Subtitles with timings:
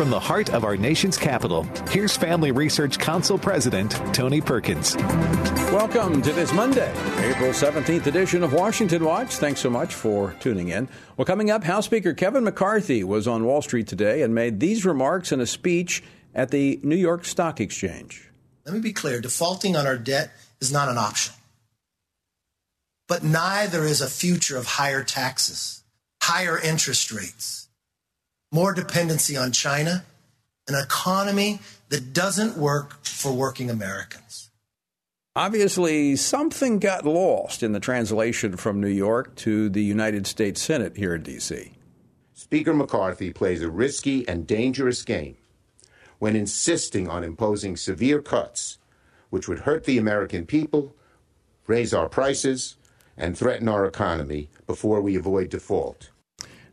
[0.00, 4.96] from the heart of our nation's capital, here's Family Research Council President Tony Perkins.
[4.96, 9.34] Welcome to this Monday, April 17th edition of Washington Watch.
[9.34, 10.88] Thanks so much for tuning in.
[11.18, 14.86] Well, coming up, House Speaker Kevin McCarthy was on Wall Street today and made these
[14.86, 16.02] remarks in a speech
[16.34, 18.30] at the New York Stock Exchange.
[18.64, 20.30] Let me be clear defaulting on our debt
[20.62, 21.34] is not an option.
[23.06, 25.82] But neither is a future of higher taxes,
[26.22, 27.59] higher interest rates,
[28.52, 30.04] more dependency on China,
[30.66, 34.50] an economy that doesn't work for working Americans.
[35.36, 40.96] Obviously, something got lost in the translation from New York to the United States Senate
[40.96, 41.72] here in D.C.
[42.34, 45.36] Speaker McCarthy plays a risky and dangerous game
[46.18, 48.78] when insisting on imposing severe cuts,
[49.30, 50.94] which would hurt the American people,
[51.68, 52.76] raise our prices,
[53.16, 56.10] and threaten our economy before we avoid default.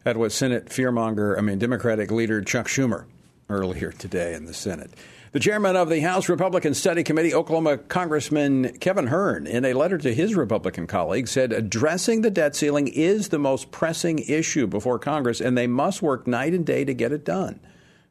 [0.08, 3.04] That was Senate fearmonger, I mean, Democratic leader Chuck Schumer
[3.50, 4.90] earlier today in the Senate.
[5.34, 9.98] The chairman of the House Republican Study Committee, Oklahoma Congressman Kevin Hern, in a letter
[9.98, 14.98] to his Republican colleagues, said addressing the debt ceiling is the most pressing issue before
[14.98, 17.60] Congress, and they must work night and day to get it done.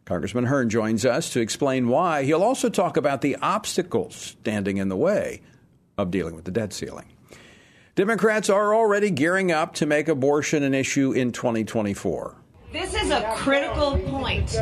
[0.05, 2.25] Congressman Hern joins us to explain why.
[2.25, 5.41] He'll also talk about the obstacles standing in the way
[5.97, 7.07] of dealing with the debt ceiling.
[7.97, 12.37] Democrats are already gearing up to make abortion an issue in 2024.
[12.71, 14.55] This is a critical point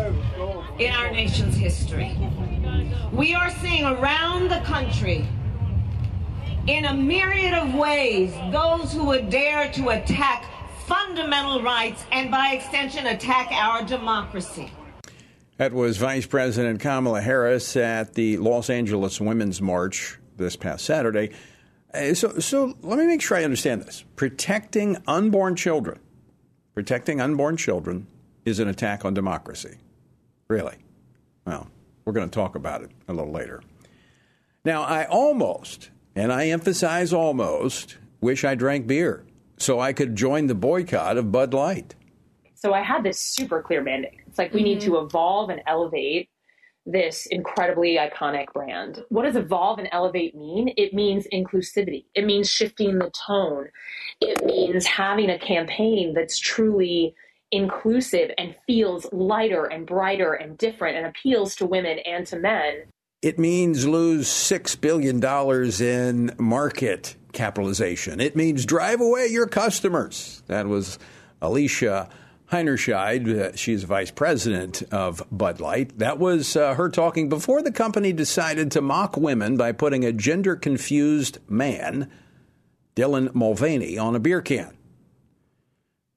[0.79, 2.17] in our nation's history.
[3.13, 5.27] We are seeing around the country,
[6.69, 10.45] in a myriad of ways, those who would dare to attack
[10.87, 14.71] fundamental rights and, by extension, attack our democracy.
[15.57, 21.33] That was Vice President Kamala Harris at the Los Angeles Women's March this past Saturday.
[21.95, 24.05] Uh, so, so let me make sure I understand this.
[24.17, 26.01] Protecting unborn children,
[26.75, 28.07] protecting unborn children
[28.45, 29.77] is an attack on democracy.
[30.49, 30.77] Really?
[31.47, 31.69] Well,
[32.05, 33.63] we're going to talk about it a little later.
[34.65, 39.25] Now, I almost, and I emphasize almost, wish I drank beer
[39.57, 41.95] so I could join the boycott of Bud Light.
[42.55, 44.21] So I had this super clear mandate.
[44.27, 44.65] It's like we mm-hmm.
[44.65, 46.29] need to evolve and elevate
[46.87, 49.05] this incredibly iconic brand.
[49.09, 50.73] What does evolve and elevate mean?
[50.77, 52.05] It means inclusivity.
[52.15, 53.69] It means shifting the tone.
[54.21, 57.15] It means having a campaign that's truly
[57.51, 62.85] inclusive and feels lighter and brighter and different and appeals to women and to men.
[63.23, 65.25] It means lose $6 billion
[65.81, 68.21] in market capitalization.
[68.21, 70.43] It means drive away your customers.
[70.47, 70.99] That was
[71.41, 72.11] Alicia
[72.55, 73.29] Heinerscheid.
[73.37, 75.99] Uh, she's vice president of Bud Light.
[75.99, 80.13] That was uh, her talking before the company decided to mock women by putting a
[80.13, 82.09] gender confused man,
[82.95, 84.73] Dylan Mulvaney, on a beer can.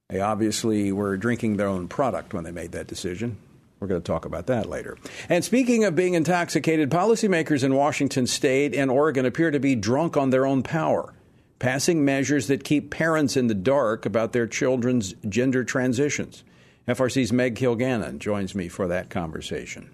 [0.10, 3.38] They obviously were drinking their own product when they made that decision.
[3.80, 4.96] We're going to talk about that later.
[5.30, 10.16] And speaking of being intoxicated, policymakers in Washington state and Oregon appear to be drunk
[10.16, 11.16] on their own power
[11.60, 16.44] passing measures that keep parents in the dark about their children's gender transitions.
[16.88, 19.90] FRC's Meg Kilgannon joins me for that conversation.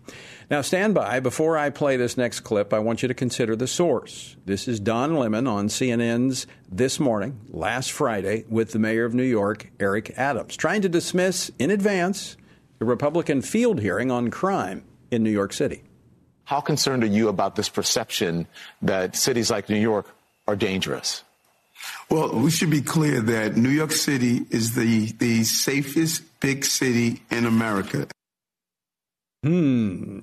[0.52, 1.20] Now, stand by.
[1.20, 4.36] Before I play this next clip, I want you to consider the source.
[4.46, 9.24] This is Don Lemon on CNN's This Morning, last Friday, with the mayor of New
[9.24, 12.38] York, Eric Adams, trying to dismiss in advance
[12.78, 15.82] the Republican field hearing on crime in New York City.
[16.44, 18.46] How concerned are you about this perception
[18.84, 20.14] that cities like New York
[20.48, 21.24] are dangerous?
[22.10, 27.22] Well, we should be clear that New York City is the, the safest big city
[27.32, 28.08] in America.
[29.44, 30.20] Hmm.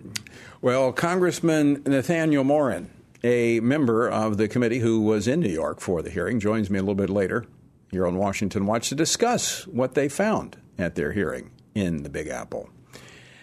[0.62, 2.90] Well, Congressman Nathaniel Moran,
[3.22, 6.78] a member of the committee who was in New York for the hearing, joins me
[6.78, 7.44] a little bit later
[7.90, 12.28] here on Washington Watch to discuss what they found at their hearing in the Big
[12.28, 12.70] Apple.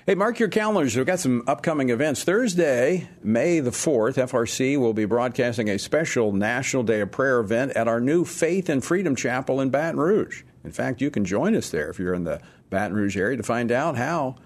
[0.08, 0.96] Hey, mark your calendars.
[0.96, 2.24] We've got some upcoming events.
[2.24, 7.74] Thursday, May the 4th, FRC will be broadcasting a special National Day of Prayer event
[7.74, 10.44] at our new Faith and Freedom Chapel in Baton Rouge.
[10.64, 12.40] In fact, you can join us there if you're in the
[12.70, 14.38] Baton Rouge area to find out how.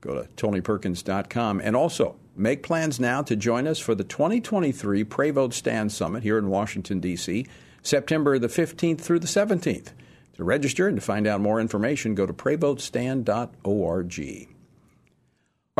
[0.00, 1.60] Go to tonyperkins.com.
[1.62, 6.22] And also, make plans now to join us for the 2023 Pray Vote Stand Summit
[6.22, 7.46] here in Washington, D.C.,
[7.82, 9.88] September the 15th through the 17th.
[10.36, 14.48] To register and to find out more information, go to prayvotestand.org.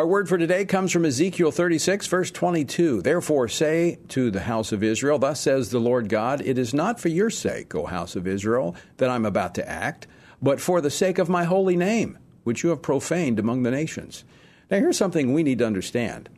[0.01, 3.03] Our word for today comes from Ezekiel 36, verse 22.
[3.03, 6.99] Therefore, say to the house of Israel, Thus says the Lord God, It is not
[6.99, 10.07] for your sake, O house of Israel, that I'm about to act,
[10.41, 14.25] but for the sake of my holy name, which you have profaned among the nations.
[14.71, 16.31] Now, here's something we need to understand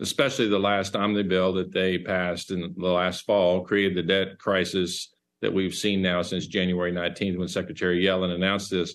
[0.00, 4.38] especially the last omnibus bill that they passed in the last fall, created the debt
[4.38, 5.13] crisis
[5.44, 8.94] that we've seen now since January 19th when Secretary Yellen announced this.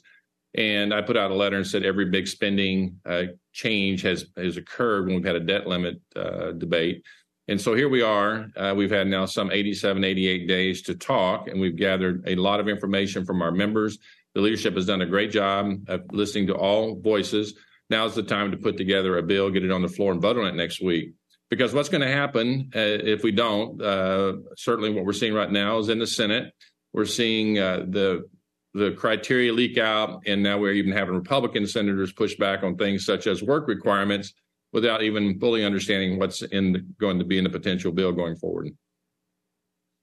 [0.55, 4.57] And I put out a letter and said every big spending uh, change has has
[4.57, 7.03] occurred when we've had a debt limit uh, debate.
[7.47, 8.47] And so here we are.
[8.55, 12.59] Uh, we've had now some 87, 88 days to talk, and we've gathered a lot
[12.59, 13.99] of information from our members.
[14.33, 17.55] The leadership has done a great job of listening to all voices.
[17.89, 20.21] Now is the time to put together a bill, get it on the floor, and
[20.21, 21.13] vote on it next week.
[21.49, 23.81] Because what's going to happen uh, if we don't?
[23.81, 26.53] Uh, certainly, what we're seeing right now is in the Senate,
[26.93, 28.29] we're seeing uh, the
[28.75, 33.03] the criteria leak out, and now we're even having Republican senators push back on things
[33.03, 34.33] such as work requirements
[34.71, 38.35] without even fully understanding what's in the, going to be in the potential bill going
[38.35, 38.69] forward.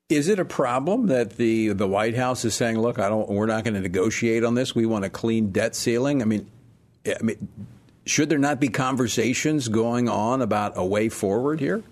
[0.08, 3.28] Is it a problem that the the White House is saying, "Look, I don't.
[3.28, 4.74] We're not going to negotiate on this.
[4.74, 6.48] We want a clean debt ceiling." I mean,
[7.06, 7.48] I mean,
[8.06, 11.82] should there not be conversations going on about a way forward here?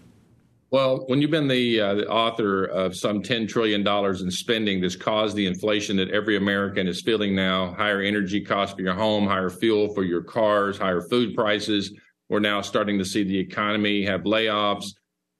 [0.70, 4.96] Well, when you've been the, uh, the, author of some $10 trillion in spending that's
[4.96, 9.26] caused the inflation that every American is feeling now, higher energy costs for your home,
[9.26, 11.92] higher fuel for your cars, higher food prices,
[12.28, 14.86] we're now starting to see the economy have layoffs.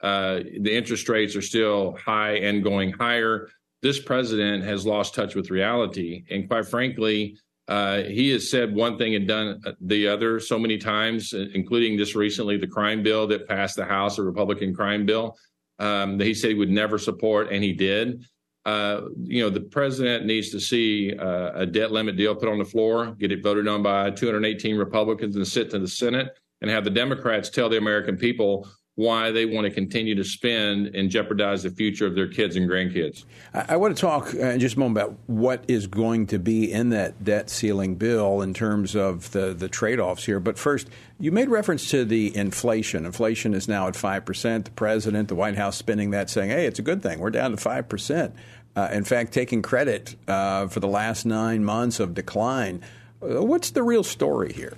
[0.00, 3.48] Uh, the interest rates are still high and going higher.
[3.82, 6.24] This president has lost touch with reality.
[6.30, 7.38] And quite frankly,
[7.68, 12.14] uh, he has said one thing and done the other so many times, including just
[12.14, 15.36] recently the crime bill that passed the House, a Republican crime bill
[15.78, 18.24] um, that he said he would never support, and he did.
[18.66, 22.58] Uh, you know, the president needs to see uh, a debt limit deal put on
[22.58, 26.28] the floor, get it voted on by 218 Republicans and sit to the Senate,
[26.60, 30.94] and have the Democrats tell the American people why they want to continue to spend
[30.94, 33.24] and jeopardize the future of their kids and grandkids.
[33.52, 36.38] I, I want to talk uh, in just a moment about what is going to
[36.38, 40.38] be in that debt ceiling bill in terms of the, the trade offs here.
[40.38, 40.88] But first,
[41.18, 43.04] you made reference to the inflation.
[43.04, 44.64] Inflation is now at 5%.
[44.64, 47.18] The president, the White House spending that, saying, hey, it's a good thing.
[47.18, 48.32] We're down to 5%.
[48.76, 52.82] Uh, in fact, taking credit uh, for the last nine months of decline.
[53.22, 54.76] Uh, what's the real story here?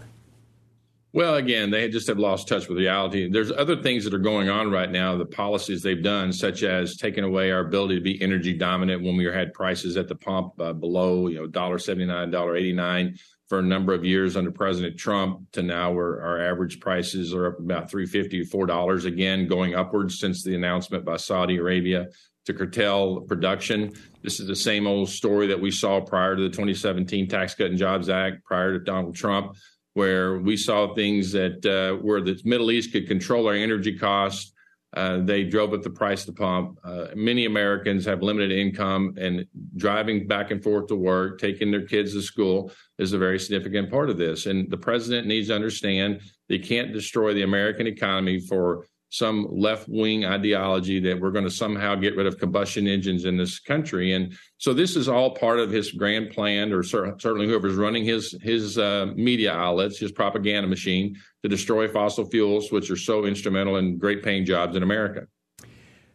[1.16, 3.30] Well, again, they just have lost touch with reality.
[3.30, 6.98] There's other things that are going on right now, the policies they've done, such as
[6.98, 10.60] taking away our ability to be energy dominant when we had prices at the pump
[10.60, 13.18] uh, below, you know, $1.79, $1.89
[13.48, 17.46] for a number of years under President Trump to now where our average prices are
[17.46, 22.08] up about 350 $4 again, going upwards since the announcement by Saudi Arabia
[22.44, 23.90] to curtail production.
[24.22, 27.68] This is the same old story that we saw prior to the 2017 Tax Cut
[27.68, 29.56] and Jobs Act, prior to Donald Trump
[29.96, 34.52] where we saw things that uh, where the Middle East could control our energy costs.
[34.94, 36.78] Uh, they drove up the price the pump.
[36.84, 41.86] Uh, many Americans have limited income, and driving back and forth to work, taking their
[41.86, 44.44] kids to school is a very significant part of this.
[44.44, 49.88] And the president needs to understand they can't destroy the American economy for some left
[49.88, 54.12] wing ideology that we're going to somehow get rid of combustion engines in this country.
[54.12, 58.36] And so this is all part of his grand plan, or certainly whoever's running his
[58.42, 63.76] his uh, media outlets, his propaganda machine to destroy fossil fuels, which are so instrumental
[63.76, 65.26] in great paying jobs in America.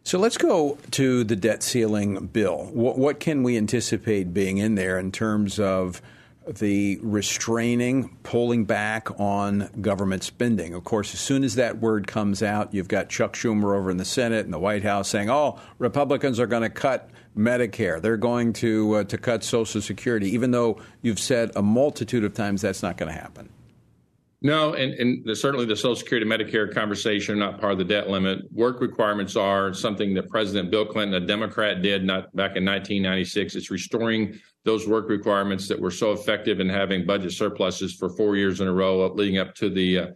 [0.04, 2.68] So let's go to the debt ceiling bill.
[2.72, 6.02] What, what can we anticipate being in there in terms of
[6.46, 10.74] the restraining, pulling back on government spending.
[10.74, 13.96] Of course, as soon as that word comes out, you've got Chuck Schumer over in
[13.96, 18.00] the Senate and the White House saying, "Oh, Republicans are going to cut Medicare.
[18.00, 22.34] They're going to uh, to cut Social Security," even though you've said a multitude of
[22.34, 23.48] times that's not going to happen.
[24.44, 27.84] No, and, and certainly the Social Security and Medicare conversation are not part of the
[27.84, 28.40] debt limit.
[28.50, 33.54] Work requirements are something that President Bill Clinton, a Democrat, did not back in 1996.
[33.54, 38.34] It's restoring those work requirements that were so effective in having budget surpluses for four
[38.34, 40.06] years in a row, leading up to the uh,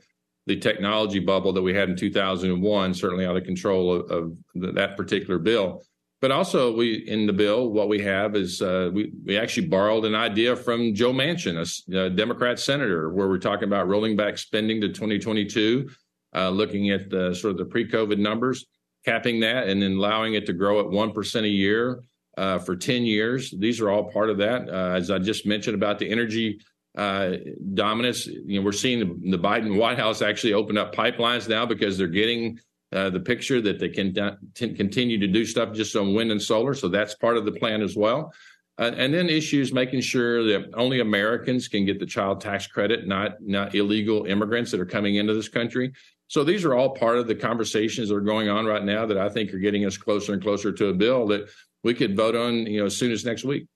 [0.47, 4.97] the technology bubble that we had in 2001, certainly out of control of, of that
[4.97, 5.83] particular bill.
[6.27, 10.05] But also, we in the bill, what we have is uh, we we actually borrowed
[10.05, 14.37] an idea from Joe Manchin, a, a, Democrat senator, where we're talking about rolling back
[14.37, 15.89] spending to 2022,
[16.35, 18.67] uh, looking at the sort of the pre-COVID numbers,
[19.05, 22.01] capping that, and then allowing it to grow at one percent a year
[22.37, 23.55] uh, for 10 years.
[23.57, 24.69] These are all part of that.
[24.69, 26.59] Uh, as I just mentioned about the energy
[26.99, 27.35] uh,
[27.75, 31.65] dominance, you know, we're seeing the, the Biden White House actually open up pipelines now
[31.67, 32.59] because they're getting
[32.93, 34.15] uh, the picture that they can
[34.55, 36.75] t- continue to do stuff just on wind and solar.
[36.75, 38.33] So that's part of the plan as well.
[38.79, 43.07] Uh, and then issues making sure that only Americans can get the child tax credit,
[43.07, 45.93] not not illegal immigrants that are coming into this country.
[46.29, 49.17] So these are all part of the conversations that are going on right now that
[49.17, 51.49] I think are getting us closer and closer to a bill that
[51.85, 53.67] we could vote on, you know, as soon as next week.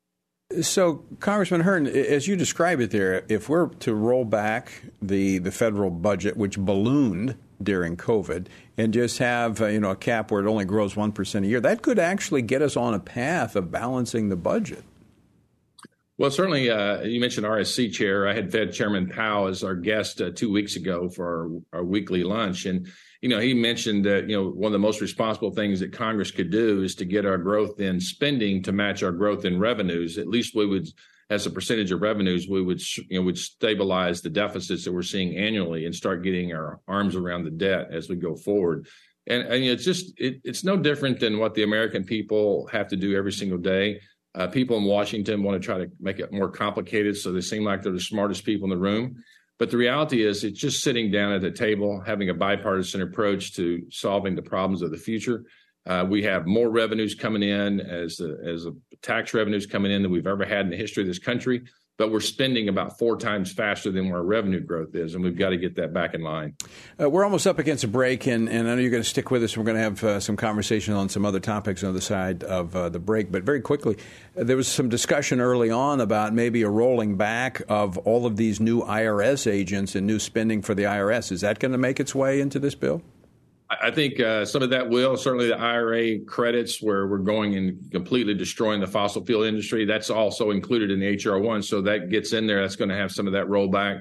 [0.60, 5.52] So, Congressman Hern, as you describe it there, if we're to roll back the, the
[5.52, 10.44] federal budget, which ballooned during COVID, and just have uh, you know a cap where
[10.44, 13.56] it only grows one percent a year, that could actually get us on a path
[13.56, 14.84] of balancing the budget.
[16.20, 18.28] Well, certainly, uh, you mentioned RSC chair.
[18.28, 21.84] I had Fed Chairman Powell as our guest uh, two weeks ago for our, our,
[21.84, 22.86] weekly lunch, and
[23.22, 26.30] you know he mentioned that you know one of the most responsible things that Congress
[26.30, 30.18] could do is to get our growth in spending to match our growth in revenues.
[30.18, 30.88] At least we would
[31.30, 35.02] as a percentage of revenues, we would you know would stabilize the deficits that we're
[35.02, 38.88] seeing annually and start getting our arms around the debt as we go forward.
[39.28, 42.96] And, and it's just it, it's no different than what the American people have to
[42.96, 44.00] do every single day.
[44.34, 47.64] Uh, people in Washington want to try to make it more complicated, so they seem
[47.64, 49.22] like they're the smartest people in the room.
[49.58, 53.54] But the reality is, it's just sitting down at the table, having a bipartisan approach
[53.56, 55.44] to solving the problems of the future.
[55.86, 58.72] Uh, we have more revenues coming in as a
[59.02, 61.62] tax revenues coming in than we've ever had in the history of this country.
[61.96, 65.36] But we're spending about four times faster than where our revenue growth is, and we've
[65.36, 66.54] got to get that back in line.
[66.98, 69.30] Uh, we're almost up against a break, and, and I know you're going to stick
[69.30, 69.54] with us.
[69.54, 72.74] We're going to have uh, some conversation on some other topics on the side of
[72.74, 73.30] uh, the break.
[73.30, 73.98] But very quickly,
[74.34, 78.38] uh, there was some discussion early on about maybe a rolling back of all of
[78.38, 81.30] these new IRS agents and new spending for the IRS.
[81.30, 83.02] Is that going to make its way into this bill?
[83.70, 87.90] I think uh, some of that will certainly the IRA credits where we're going and
[87.92, 89.84] completely destroying the fossil fuel industry.
[89.84, 92.62] That's also included in the HR one, so that gets in there.
[92.62, 94.00] That's going to have some of that rollback.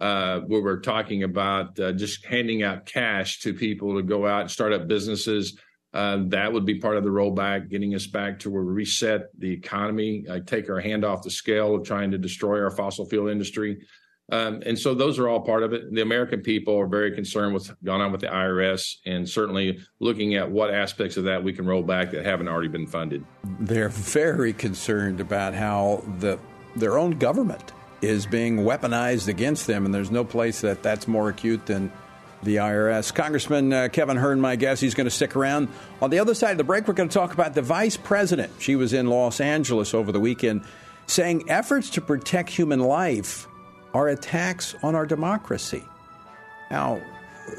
[0.00, 4.40] Uh, where we're talking about uh, just handing out cash to people to go out
[4.40, 5.58] and start up businesses.
[5.92, 9.24] Uh, that would be part of the rollback, getting us back to where we reset
[9.38, 13.04] the economy, uh, take our hand off the scale of trying to destroy our fossil
[13.04, 13.78] fuel industry.
[14.30, 15.92] Um, and so those are all part of it.
[15.92, 20.34] The American people are very concerned with gone on with the IRS and certainly looking
[20.34, 23.24] at what aspects of that we can roll back that haven't already been funded.
[23.58, 26.38] They're very concerned about how the
[26.76, 31.28] their own government is being weaponized against them, and there's no place that that's more
[31.28, 31.92] acute than
[32.42, 33.12] the IRS.
[33.12, 35.68] Congressman uh, Kevin Hern, my guess, he's going to stick around.
[36.00, 38.52] On the other side of the break, we're going to talk about the vice president.
[38.60, 40.62] She was in Los Angeles over the weekend
[41.06, 43.48] saying efforts to protect human life
[43.94, 45.84] are attacks on our democracy.
[46.70, 47.00] Now,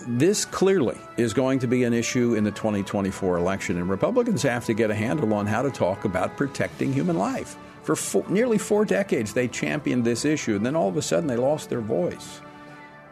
[0.08, 4.66] this clearly is going to be an issue in the 2024 election, and Republicans have
[4.66, 7.58] to get a handle on how to talk about protecting human life.
[7.84, 11.28] For four, nearly four decades, they championed this issue, and then all of a sudden
[11.28, 12.42] they lost their voice.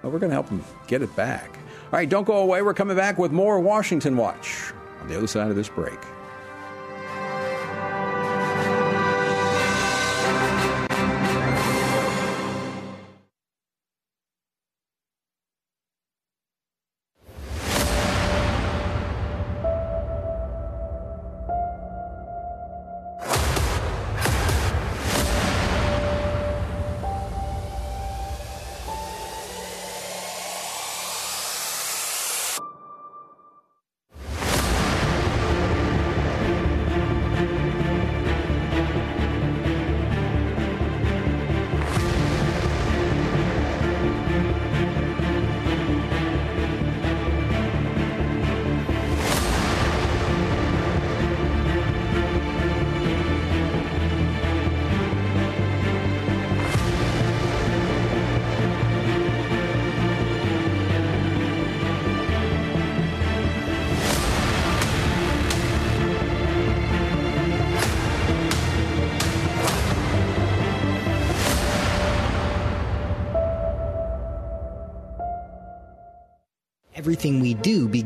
[0.02, 1.58] Well, we're going to help them get it back.
[1.92, 2.62] All right, don't go away.
[2.62, 4.72] We're coming back with more Washington Watch
[5.02, 6.00] on the other side of this break.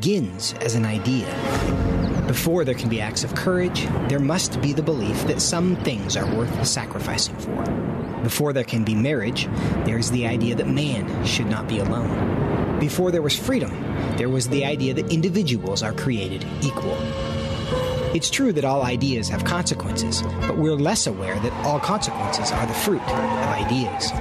[0.04, 1.26] Begins as an idea.
[2.28, 6.18] Before there can be acts of courage, there must be the belief that some things
[6.18, 7.64] are worth sacrificing for.
[8.22, 9.48] Before there can be marriage,
[9.86, 12.80] there is the idea that man should not be alone.
[12.82, 13.72] Before there was freedom,
[14.18, 16.98] there was the idea that individuals are created equal.
[18.14, 22.66] It's true that all ideas have consequences, but we're less aware that all consequences are
[22.66, 24.12] the fruit of ideas.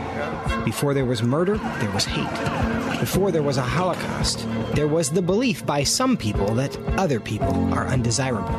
[0.64, 2.71] Before there was murder, there was hate.
[3.02, 7.52] Before there was a Holocaust, there was the belief by some people that other people
[7.74, 8.54] are undesirable.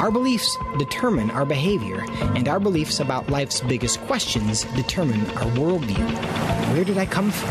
[0.00, 6.74] Our beliefs determine our behavior, and our beliefs about life's biggest questions determine our worldview.
[6.74, 7.50] Where did I come from?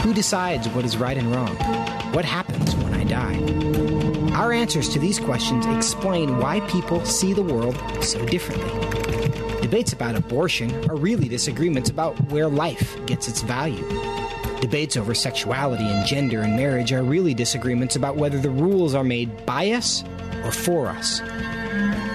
[0.00, 1.54] Who decides what is right and wrong?
[2.14, 4.32] What happens when I die?
[4.32, 9.60] Our answers to these questions explain why people see the world so differently.
[9.60, 14.13] Debates about abortion are really disagreements about where life gets its value.
[14.64, 19.04] Debates over sexuality and gender and marriage are really disagreements about whether the rules are
[19.04, 20.02] made by us
[20.42, 21.20] or for us.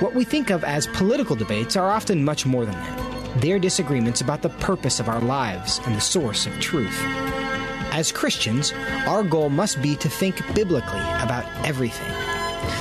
[0.01, 3.39] What we think of as political debates are often much more than that.
[3.39, 6.99] They're disagreements about the purpose of our lives and the source of truth.
[7.91, 8.73] As Christians,
[9.05, 12.11] our goal must be to think biblically about everything.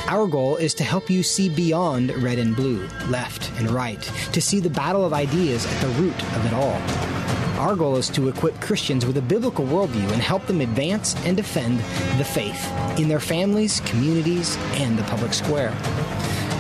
[0.09, 4.01] Our goal is to help you see beyond red and blue, left and right,
[4.33, 7.38] to see the battle of ideas at the root of it all.
[7.59, 11.37] Our goal is to equip Christians with a biblical worldview and help them advance and
[11.37, 11.81] defend
[12.17, 15.77] the faith in their families, communities, and the public square.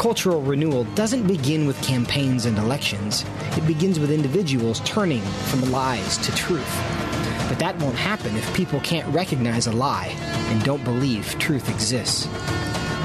[0.00, 3.24] Cultural renewal doesn't begin with campaigns and elections.
[3.56, 6.68] It begins with individuals turning from lies to truth.
[7.48, 10.08] But that won't happen if people can't recognize a lie
[10.48, 12.26] and don't believe truth exists.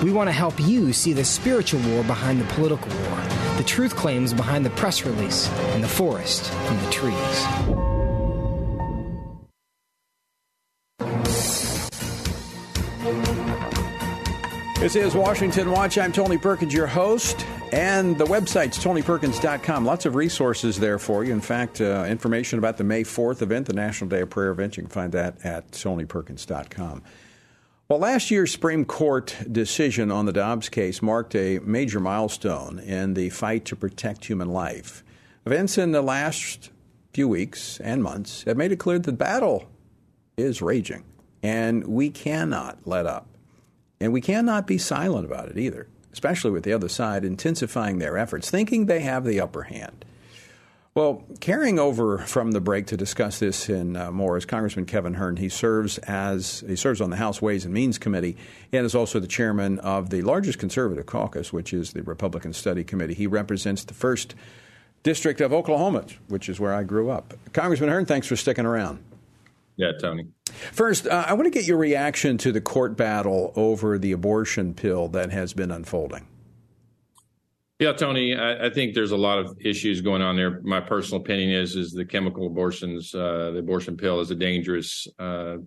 [0.02, 3.18] We want to help you see the spiritual war behind the political war,
[3.58, 7.84] the truth claims behind the press release, and the forest from the trees.
[14.84, 15.98] This is Washington Watch.
[15.98, 17.46] I'm Tony Perkins, your host.
[17.72, 19.86] And the website's tonyperkins.com.
[19.86, 21.32] Lots of resources there for you.
[21.32, 24.76] In fact, uh, information about the May 4th event, the National Day of Prayer event,
[24.76, 27.02] you can find that at tonyperkins.com.
[27.94, 33.14] Well, last year's Supreme Court decision on the Dobbs case marked a major milestone in
[33.14, 35.04] the fight to protect human life.
[35.46, 36.72] Events in the last
[37.14, 39.70] few weeks and months have made it clear that the battle
[40.38, 41.04] is raging,
[41.44, 43.28] and we cannot let up.
[44.00, 48.18] And we cannot be silent about it either especially with the other side, intensifying their
[48.20, 50.06] efforts, thinking they have the upper hand.
[50.96, 55.16] Well, carrying over from the break to discuss this in uh, more is Congressman Kevin
[55.16, 55.38] Hern.
[55.38, 58.38] He serves as he serves on the House Ways and Means Committee
[58.72, 62.84] and is also the chairman of the largest conservative caucus, which is the Republican Study
[62.84, 63.16] Committee.
[63.16, 64.36] He represents the first
[65.02, 67.34] district of Oklahoma, which is where I grew up.
[67.54, 69.04] Congressman Hern, thanks for sticking around.
[69.78, 70.28] Yeah, Tony.
[70.46, 74.76] First, uh, I want to get your reaction to the court battle over the abortion
[74.76, 76.28] pill that has been unfolding.
[77.80, 80.62] Yeah, Tony, I, I, think there's a lot of issues going on there.
[80.62, 85.08] My personal opinion is is the chemical abortions, uh, the abortion pill is a dangerous,
[85.18, 85.58] uh,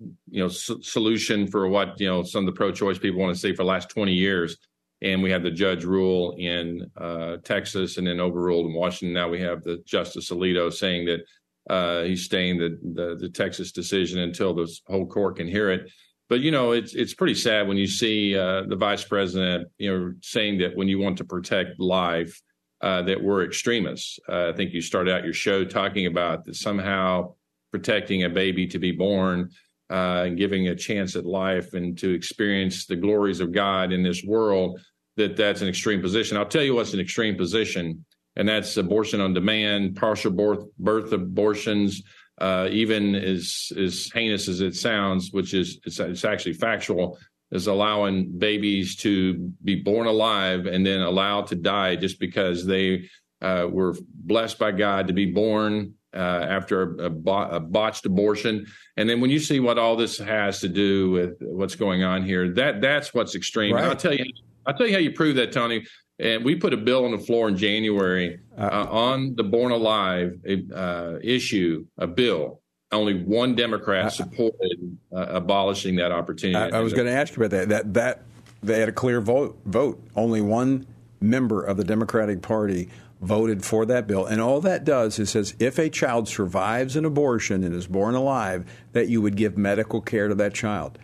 [0.00, 3.52] you know, solution for what you know some of the pro-choice people want to see
[3.52, 4.56] for the last 20 years.
[5.00, 9.12] And we have the judge rule in uh, Texas and then overruled in Washington.
[9.12, 11.20] Now we have the Justice Alito saying that
[11.72, 15.88] uh, he's staying the, the, the Texas decision until the whole court can hear it.
[16.28, 19.90] But you know, it's it's pretty sad when you see uh, the vice president, you
[19.90, 22.40] know, saying that when you want to protect life,
[22.82, 24.18] uh, that we're extremists.
[24.28, 27.34] Uh, I think you started out your show talking about that somehow
[27.70, 29.50] protecting a baby to be born
[29.90, 34.02] uh, and giving a chance at life and to experience the glories of God in
[34.02, 34.80] this world.
[35.16, 36.36] That that's an extreme position.
[36.36, 38.04] I'll tell you what's an extreme position
[38.38, 42.02] and that's abortion on demand, partial birth, birth abortions,
[42.40, 47.18] uh, even as as heinous as it sounds, which is it's, it's actually factual,
[47.50, 53.08] is allowing babies to be born alive and then allowed to die just because they
[53.40, 56.16] uh, were blessed by God to be born uh,
[56.48, 58.66] after a, a, a, botched abortion.
[58.96, 62.24] And then when you see what all this has to do with what's going on
[62.24, 63.74] here, that that's what's extreme.
[63.74, 63.84] Right.
[63.84, 64.24] I'll tell you,
[64.68, 65.86] I'll tell you how you prove that, Tony.
[66.20, 69.72] And we put a bill on the floor in January uh, uh, on the Born
[69.72, 70.38] Alive
[70.74, 72.60] uh, issue, a bill.
[72.90, 76.74] Only one Democrat supported uh, abolishing that opportunity.
[76.74, 77.68] I, I was going to ask you about that.
[77.68, 78.22] That that
[78.62, 79.58] they had a clear vote.
[79.64, 80.02] Vote.
[80.16, 80.86] Only one
[81.20, 82.88] member of the Democratic Party
[83.20, 84.26] voted for that bill.
[84.26, 88.14] And all that does is says if a child survives an abortion and is born
[88.14, 90.98] alive, that you would give medical care to that child.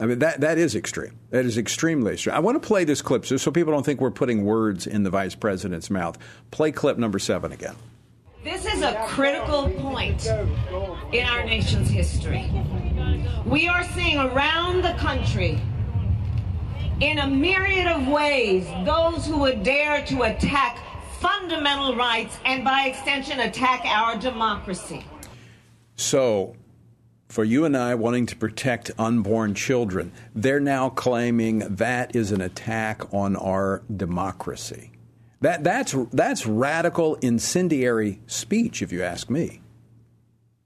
[0.00, 1.18] I mean, that, that is extreme.
[1.28, 2.34] That is extremely extreme.
[2.34, 5.02] I want to play this clip just so people don't think we're putting words in
[5.02, 6.16] the vice president's mouth.
[6.50, 7.76] Play clip number seven again.
[8.42, 12.50] This is a critical point in our nation's history.
[13.44, 15.60] We are seeing around the country,
[17.00, 20.78] in a myriad of ways, those who would dare to attack
[21.18, 25.04] fundamental rights and, by extension, attack our democracy.
[25.96, 26.56] So,
[27.30, 32.40] for you and I wanting to protect unborn children, they're now claiming that is an
[32.40, 34.90] attack on our democracy.
[35.40, 39.60] That, that's, that's radical, incendiary speech, if you ask me.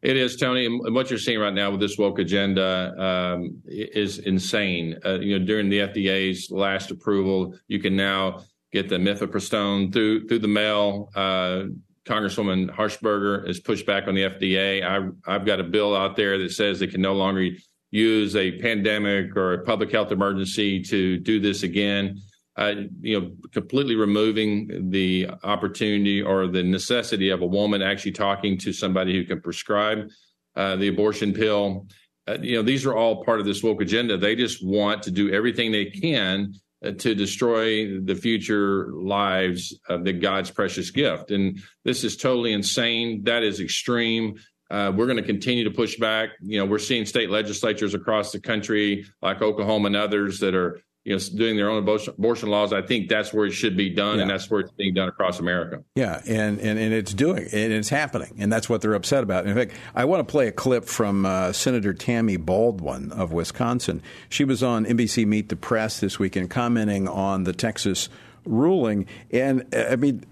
[0.03, 0.67] It is, Tony.
[0.67, 4.99] And what you're seeing right now with this woke agenda um, is insane.
[5.05, 10.29] Uh, you know, during the FDA's last approval, you can now get the mifepristone through
[10.29, 11.09] through the mail.
[11.15, 11.65] Uh,
[12.07, 14.85] Congresswoman Harshbarger has pushed back on the FDA.
[14.85, 17.49] I, I've got a bill out there that says they can no longer
[17.91, 22.21] use a pandemic or a public health emergency to do this again
[22.57, 28.57] uh, you know, completely removing the opportunity or the necessity of a woman actually talking
[28.59, 30.09] to somebody who can prescribe
[30.55, 31.87] uh, the abortion pill.
[32.29, 34.17] Uh, you know, these are all part of this woke agenda.
[34.17, 36.55] They just want to do everything they can
[36.93, 41.31] to destroy the future lives of the God's precious gift.
[41.31, 43.25] And this is totally insane.
[43.25, 44.37] That is extreme.
[44.71, 46.31] Uh, we're going to continue to push back.
[46.41, 50.81] You know, we're seeing state legislatures across the country, like Oklahoma and others, that are
[51.05, 52.73] you know, doing their own abortion, abortion laws.
[52.73, 54.23] I think that's where it should be done, yeah.
[54.23, 55.85] and that's where it's being done across America.
[55.95, 59.47] Yeah, and, and, and it's doing, and it's happening, and that's what they're upset about.
[59.47, 64.03] In fact, I want to play a clip from uh, Senator Tammy Baldwin of Wisconsin.
[64.31, 68.09] She was on NBC Meet the Press this weekend commenting on the Texas
[68.47, 70.25] ruling, and uh, I mean,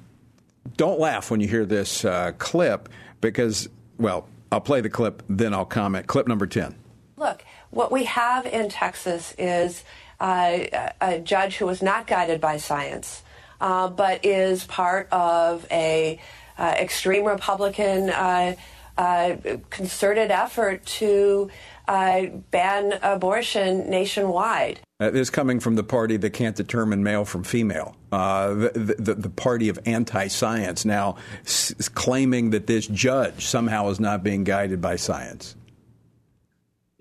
[0.79, 2.89] don't laugh when you hear this uh, clip
[3.21, 6.07] because, well, I'll play the clip, then I'll comment.
[6.07, 6.77] Clip number 10.
[7.17, 9.85] Look, what we have in Texas is
[10.23, 13.23] uh, a judge who was not guided by science,
[13.61, 16.21] uh, but is part of a
[16.57, 18.55] uh, extreme Republican uh,
[18.97, 19.37] uh,
[19.71, 21.51] concerted effort to
[21.89, 24.79] uh, ban abortion nationwide.
[25.01, 29.69] this coming from the party that can't determine male from female, the, the, the, party
[29.69, 35.57] of anti-science, now s- claiming that this judge somehow is not being guided by science.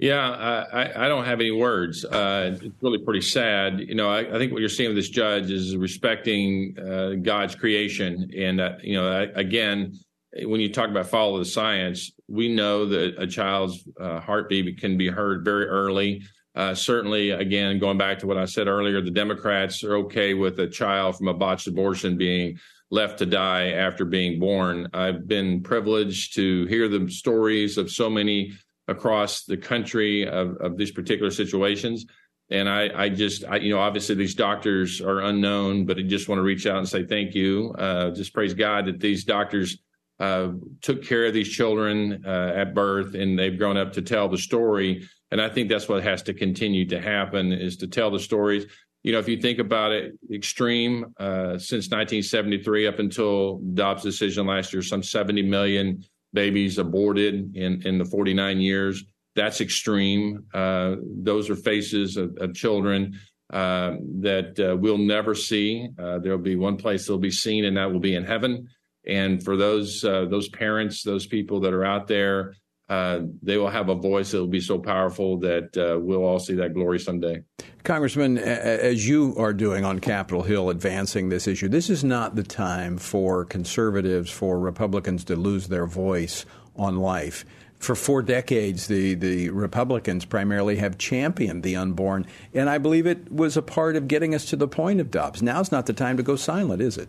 [0.02, 2.04] Yeah, I, I don't have any words.
[2.04, 3.82] Uh, it's really pretty sad.
[3.82, 7.54] You know, I, I, think what you're seeing with this judge is respecting uh, God's
[7.54, 8.32] creation.
[8.36, 9.94] And, uh, you know, again,
[10.42, 14.98] when you talk about follow the science, we know that a child's uh, heartbeat can
[14.98, 16.24] be heard very early.
[16.56, 20.60] Uh, certainly, again, going back to what I said earlier, the Democrats are okay with
[20.60, 22.58] a child from a botched abortion being
[22.90, 24.90] left to die after being born.
[24.96, 28.54] I've been privileged to hear the stories of so many
[28.92, 32.06] across the country of, of these particular situations.
[32.52, 36.28] And I, I just, I, you know, obviously these doctors are unknown, but I just
[36.28, 37.74] want to reach out and say thank you.
[37.78, 39.78] Uh, just praise God that these doctors
[40.20, 40.50] uh,
[40.82, 44.38] took care of these children uh, at birth and they've grown up to tell the
[44.38, 45.08] story.
[45.32, 48.66] And I think that's what has to continue to happen is to tell the stories.
[49.02, 54.46] You know, if you think about it, extreme uh, since 1973 up until Dobbs' decision
[54.46, 59.04] last year, some 70 million babies aborted in, in the 49 years.
[59.36, 60.46] That's extreme.
[60.54, 63.20] Uh, those are faces of, of children
[63.52, 65.88] uh, that uh, we'll never see.
[66.00, 68.68] Uh, there'll be one place they'll be seen, and that will be in heaven.
[69.06, 72.54] And for those uh, those parents, those people that are out there,
[72.92, 75.70] uh, they will have a voice that will be so powerful that
[76.04, 77.42] we'll all see that glory someday.
[77.86, 82.44] Congressman, as you are doing on Capitol Hill, advancing this issue, this is not the
[82.44, 87.46] time for conservatives, for Republicans to lose their voice on life.
[87.80, 93.32] For four decades, the, the Republicans primarily have championed the unborn, and I believe it
[93.32, 95.42] was a part of getting us to the point of Dobbs.
[95.42, 97.08] Now's not the time to go silent, is it?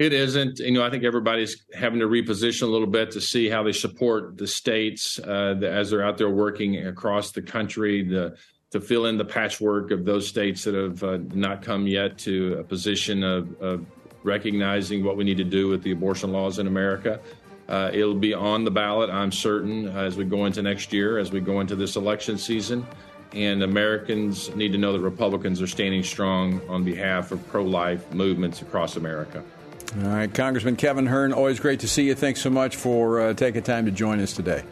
[0.00, 0.60] It isn't.
[0.60, 3.72] You know, I think everybody's having to reposition a little bit to see how they
[3.72, 8.02] support the states uh, as they're out there working across the country.
[8.02, 8.34] The
[8.70, 12.56] to fill in the patchwork of those states that have uh, not come yet to
[12.60, 13.84] a position of, of,
[14.22, 17.18] recognizing what we need to do with the abortion laws in America.
[17.68, 21.32] Uh, it'll be on the ballot, I'm certain, as we go into next year, as
[21.32, 22.86] we go into this election season.
[23.32, 28.12] And Americans need to know that Republicans are standing strong on behalf of pro life
[28.12, 29.42] movements across America.
[29.96, 32.14] All right, Congressman Kevin Hern, always great to see you.
[32.14, 34.62] Thanks so much for uh, taking time to join us today.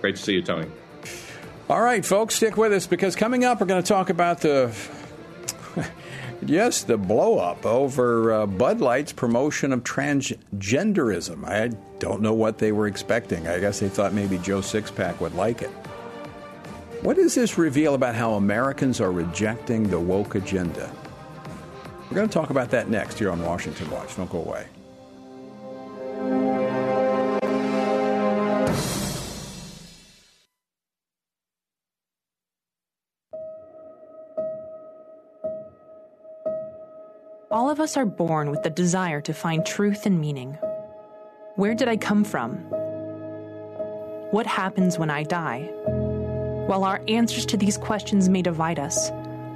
[0.00, 0.66] Great to see you, Tony.
[1.68, 4.74] All right, folks, stick with us because coming up, we're going to talk about the.
[6.46, 11.44] yes, the blow up over uh, Bud Light's promotion of transgenderism.
[11.44, 13.46] I don't know what they were expecting.
[13.46, 15.70] I guess they thought maybe Joe Sixpack would like it.
[17.02, 20.90] What does this reveal about how Americans are rejecting the woke agenda?
[22.10, 24.16] We're going to talk about that next here on Washington Watch.
[24.16, 24.66] Don't go away.
[37.52, 40.58] All of us are born with the desire to find truth and meaning.
[41.54, 42.56] Where did I come from?
[44.32, 45.70] What happens when I die?
[46.66, 49.10] While our answers to these questions may divide us,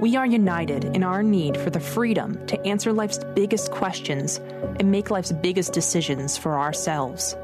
[0.04, 4.36] we are united in our need for the freedom to answer life's biggest questions
[4.78, 7.34] and make life's biggest decisions for ourselves.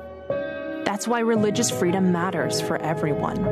[0.85, 3.43] That's why religious freedom matters for everyone.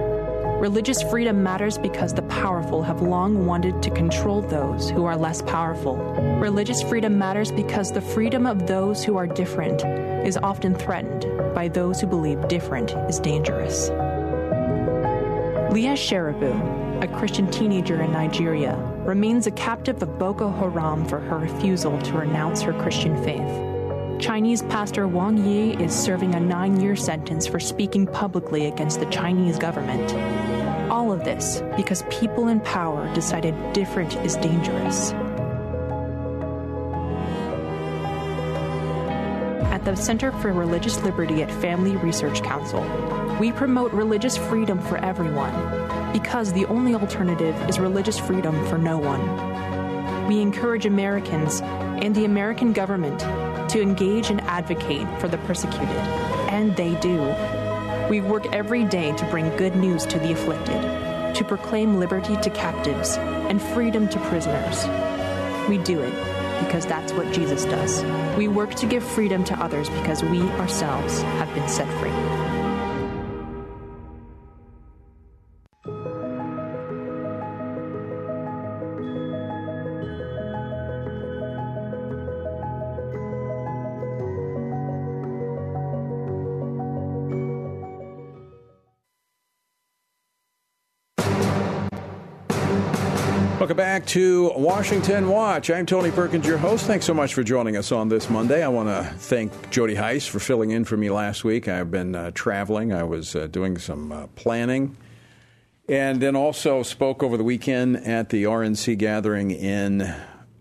[0.61, 5.41] Religious freedom matters because the powerful have long wanted to control those who are less
[5.41, 5.97] powerful.
[6.39, 9.87] Religious freedom matters because the freedom of those who are different
[10.27, 13.89] is often threatened by those who believe different is dangerous.
[15.73, 18.77] Leah Sharibu, a Christian teenager in Nigeria,
[19.09, 24.21] remains a captive of Boko Haram for her refusal to renounce her Christian faith.
[24.21, 29.07] Chinese pastor Wang Yi is serving a nine year sentence for speaking publicly against the
[29.07, 30.13] Chinese government.
[30.91, 35.15] All of this because people in power decided different is dangerous.
[39.79, 42.83] At the Center for Religious Liberty at Family Research Council,
[43.39, 45.53] we promote religious freedom for everyone
[46.13, 50.27] because the only alternative is religious freedom for no one.
[50.27, 53.21] We encourage Americans and the American government
[53.71, 55.89] to engage and advocate for the persecuted,
[56.51, 57.33] and they do.
[58.11, 62.51] We work every day to bring good news to the afflicted, to proclaim liberty to
[62.51, 64.89] captives and freedom to prisoners.
[65.69, 68.05] We do it because that's what Jesus does.
[68.37, 72.38] We work to give freedom to others because we ourselves have been set free.
[94.09, 95.69] To Washington Watch.
[95.71, 96.87] I'm Tony Perkins, your host.
[96.87, 98.65] Thanks so much for joining us on this Monday.
[98.65, 101.69] I want to thank Jody Hice for filling in for me last week.
[101.69, 104.97] I've been uh, traveling, I was uh, doing some uh, planning,
[105.91, 110.11] and then also spoke over the weekend at the RNC gathering in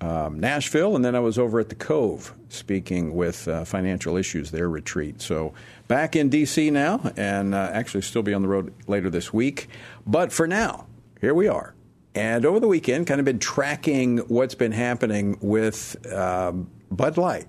[0.02, 4.52] um, Nashville, and then I was over at the Cove speaking with uh, Financial Issues,
[4.52, 5.22] their retreat.
[5.22, 5.54] So
[5.88, 6.70] back in D.C.
[6.70, 9.70] now, and uh, actually still be on the road later this week.
[10.06, 10.88] But for now,
[11.22, 11.77] here we are.
[12.18, 17.46] And over the weekend, kind of been tracking what's been happening with um, Bud Light.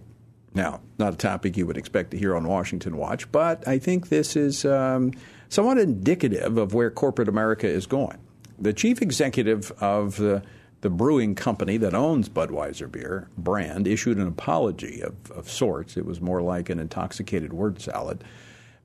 [0.53, 4.11] Now, not a topic you would expect to hear on Washington Watch, but I think
[4.11, 5.15] this is um,
[5.49, 8.19] somewhat indicative of where corporate America is going.
[8.59, 10.43] The chief executive of the,
[10.83, 15.97] the brewing company that owns Budweiser beer brand issued an apology of, of sorts.
[15.97, 18.23] It was more like an intoxicated word salad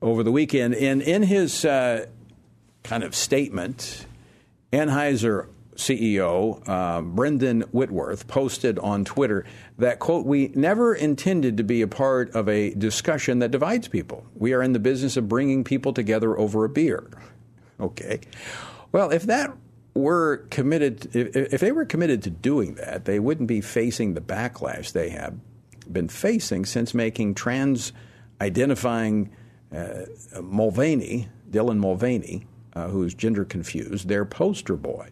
[0.00, 0.76] over the weekend.
[0.76, 2.06] And in his uh,
[2.84, 4.06] kind of statement,
[4.72, 9.44] Anheuser CEO uh, Brendan Whitworth posted on Twitter
[9.78, 14.26] that, quote, we never intended to be a part of a discussion that divides people.
[14.34, 17.10] We are in the business of bringing people together over a beer.
[17.80, 18.20] Okay.
[18.92, 19.52] Well, if that
[19.94, 24.20] were committed, if, if they were committed to doing that, they wouldn't be facing the
[24.20, 25.34] backlash they have
[25.90, 27.92] been facing since making trans
[28.40, 29.30] identifying
[29.74, 30.06] uh,
[30.40, 35.08] Mulvaney, Dylan Mulvaney, uh, who's gender confused, their poster boy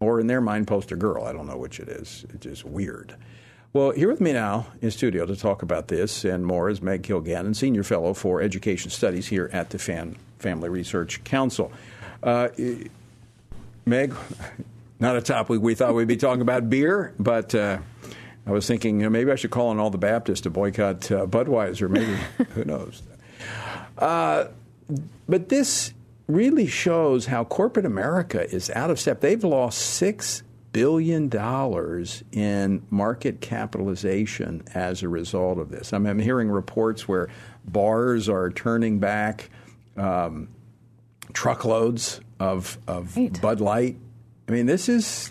[0.00, 1.24] or in their mind, poster girl.
[1.24, 2.24] I don't know which it is.
[2.30, 3.16] It's just weird.
[3.72, 7.02] Well, here with me now in studio to talk about this and more is Meg
[7.02, 11.72] Kilgannon, Senior Fellow for Education Studies here at the Fan Family Research Council.
[12.22, 12.50] Uh,
[13.84, 14.14] Meg,
[15.00, 17.78] not a topic we thought we'd be talking about beer, but uh,
[18.46, 21.10] I was thinking you know, maybe I should call on all the Baptists to boycott
[21.10, 21.90] uh, Budweiser.
[21.90, 22.16] Maybe,
[22.50, 23.02] who knows?
[23.98, 24.46] Uh,
[25.28, 25.92] but this
[26.26, 29.20] really shows how corporate America is out of step.
[29.20, 35.92] They've lost six billion dollars in market capitalization as a result of this.
[35.92, 37.28] I mean, I'm hearing reports where
[37.64, 39.50] bars are turning back
[39.96, 40.48] um,
[41.32, 43.40] truckloads of of right.
[43.40, 43.96] Bud Light.
[44.48, 45.30] I mean, this is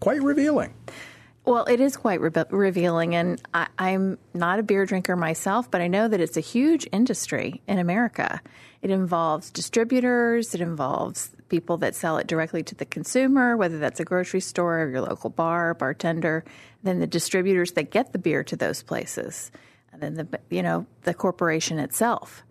[0.00, 0.72] quite revealing.
[1.44, 5.80] Well, it is quite re- revealing, and I, I'm not a beer drinker myself, but
[5.80, 8.42] I know that it's a huge industry in America.
[8.80, 14.00] It involves distributors, it involves people that sell it directly to the consumer, whether that's
[14.00, 16.44] a grocery store or your local bar, bartender,
[16.82, 19.50] then the distributors that get the beer to those places,
[19.92, 22.44] and then the you know the corporation itself.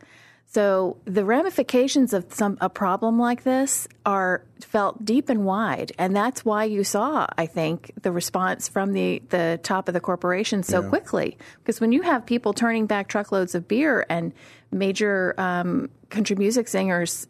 [0.50, 6.16] So the ramifications of some a problem like this are felt deep and wide, and
[6.16, 10.64] that's why you saw, I think, the response from the the top of the corporation
[10.64, 10.90] so yeah.
[10.90, 11.38] quickly.
[11.60, 14.34] Because when you have people turning back truckloads of beer and
[14.72, 17.28] major um, country music singers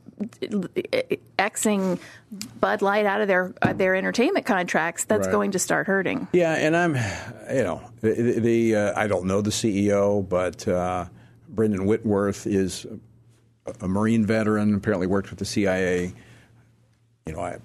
[1.38, 2.00] Xing
[2.60, 5.32] Bud Light out of their uh, their entertainment contracts, that's Right.
[5.32, 6.28] going to start hurting.
[6.34, 6.96] Yeah, and I'm,
[7.54, 11.06] you know, the, the uh, I don't know the CEO, but uh,
[11.58, 12.86] Brendan Whitworth is
[13.82, 14.76] a, Marine veteran.
[14.76, 16.14] Apparently, worked with the CIA.
[17.26, 17.58] You know, I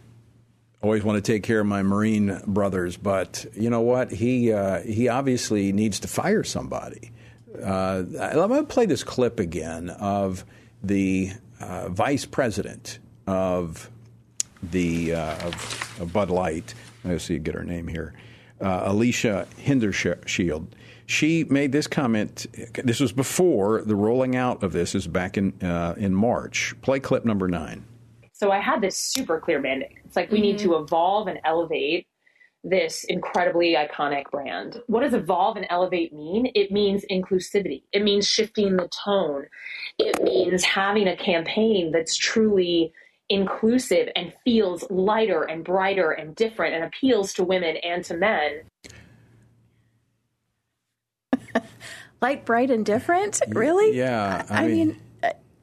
[0.82, 4.10] always want to take care of my Marine brothers, but you know what?
[4.10, 7.12] He uh, he obviously needs to fire somebody.
[7.62, 10.46] Uh, I'm going to play this clip again of
[10.82, 13.90] the uh, vice president of
[14.62, 16.74] the uh, of, of Bud Light.
[17.04, 18.14] Let's see, get her name here.
[18.58, 20.66] Uh, Alicia Heinerscheid.
[21.06, 22.46] She made this comment.
[22.84, 24.94] This was before the rolling out of this.
[24.94, 26.74] Is back in uh, in March.
[26.82, 27.84] Play clip number nine.
[28.32, 29.98] So I had this super clear mandate.
[30.04, 32.06] It's like we need to evolve and elevate
[32.64, 34.80] this incredibly iconic brand.
[34.86, 36.50] What does evolve and elevate mean?
[36.54, 37.82] It means inclusivity.
[37.92, 39.46] It means shifting the tone.
[39.98, 42.92] It means having a campaign that's truly
[43.28, 48.62] inclusive and feels lighter and brighter and different and appeals to women and to men.
[52.22, 53.40] Light, bright, and different.
[53.48, 53.96] Really?
[53.98, 55.00] Yeah, I, I mean- mean,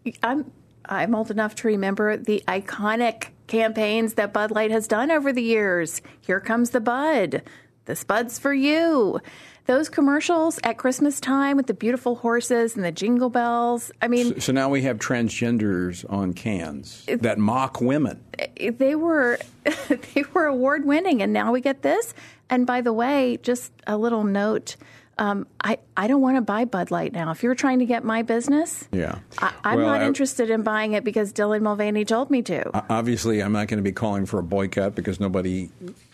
[0.06, 0.52] uh, I'm
[0.86, 5.42] I'm old enough to remember the iconic campaigns that Bud Light has done over the
[5.42, 6.02] years.
[6.22, 7.44] Here comes the Bud.
[7.86, 9.20] This Bud's for you.
[9.68, 13.92] Those commercials at Christmas time with the beautiful horses and the jingle bells.
[14.02, 18.24] I mean, So now we have transgenders on cans that mock women.
[18.58, 19.38] they were
[20.14, 22.14] they were award winning, and now we get this.
[22.50, 24.76] And by the way, just a little note:
[25.20, 27.30] um, I I don't want to buy Bud Light now.
[27.32, 29.20] If you're trying to get my business, Yeah.
[29.38, 32.72] I, I'm Well, not I- interested in buying it because Dylan Mulvaney told me to.
[32.92, 35.70] Obviously, I'm not going to be calling for a boycott because nobody,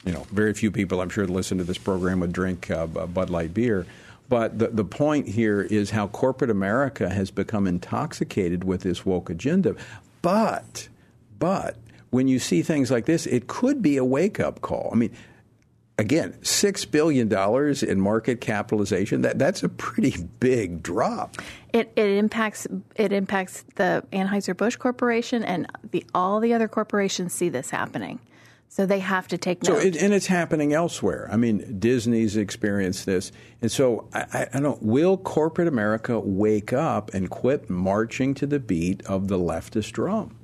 [0.05, 3.29] you know, very few people, I'm sure, listen to this program would drink uh, Bud
[3.29, 3.85] Light beer.
[4.27, 9.29] But the, the point here is how corporate America has become intoxicated with this woke
[9.29, 9.75] agenda.
[10.23, 10.89] But,
[11.37, 11.77] but,
[12.09, 14.89] when you see things like this, it could be a wake up call.
[14.91, 15.11] I mean,
[15.97, 17.31] again, $6 billion
[17.89, 21.37] in market capitalization, that, that's a pretty big drop.
[21.73, 27.33] It, it impacts it impacts the Anheuser Busch Corporation and the all the other corporations
[27.33, 28.19] see this happening,
[28.69, 29.83] so they have to take So, note.
[29.83, 31.27] it, and it's happening elsewhere.
[31.29, 34.81] I mean, Disney's experienced this, and so I, I, I don't.
[34.83, 40.37] Will corporate America wake up and quit marching to the beat of the leftist drum?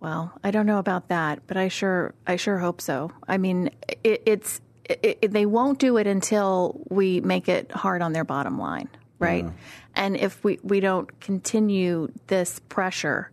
[0.00, 3.12] Well, I don't know about that, but I sure I sure hope so.
[3.28, 3.70] I mean,
[4.02, 8.24] it, it's it, it, they won't do it until we make it hard on their
[8.24, 9.44] bottom line, right?
[9.94, 13.30] And if we we don't continue this pressure,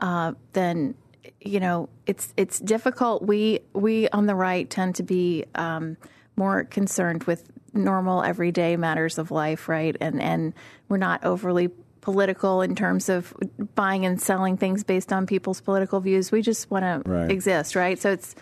[0.00, 0.94] uh, then
[1.40, 3.22] you know it's it's difficult.
[3.22, 5.96] We we on the right tend to be um,
[6.36, 9.96] more concerned with normal everyday matters of life, right?
[10.00, 10.52] And and
[10.88, 13.34] we're not overly political in terms of
[13.74, 16.32] buying and selling things based on people's political views.
[16.32, 17.98] We just want to exist, right?
[17.98, 18.34] So it's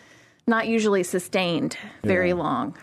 [0.48, 2.34] not usually sustained very Yeah.
[2.34, 2.74] long.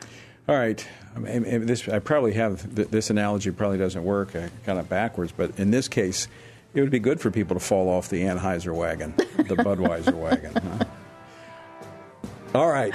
[0.47, 0.85] All right.
[1.15, 5.31] I, mean, this, I probably have this analogy probably doesn't work uh, kind of backwards,
[5.35, 6.27] but in this case,
[6.73, 10.53] it would be good for people to fall off the Anheuser wagon, the Budweiser wagon.
[10.53, 10.85] huh?
[12.53, 12.93] All right.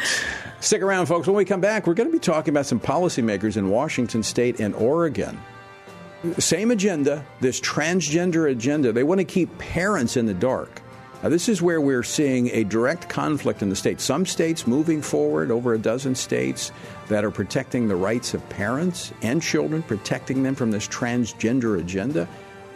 [0.60, 1.26] Stick around, folks.
[1.26, 4.60] When we come back, we're going to be talking about some policymakers in Washington State
[4.60, 5.38] and Oregon.
[6.38, 8.92] Same agenda, this transgender agenda.
[8.92, 10.82] They want to keep parents in the dark.
[11.22, 14.00] Now, this is where we're seeing a direct conflict in the state.
[14.00, 16.72] Some states moving forward, over a dozen states
[17.08, 22.26] that are protecting the rights of parents and children, protecting them from this transgender agenda.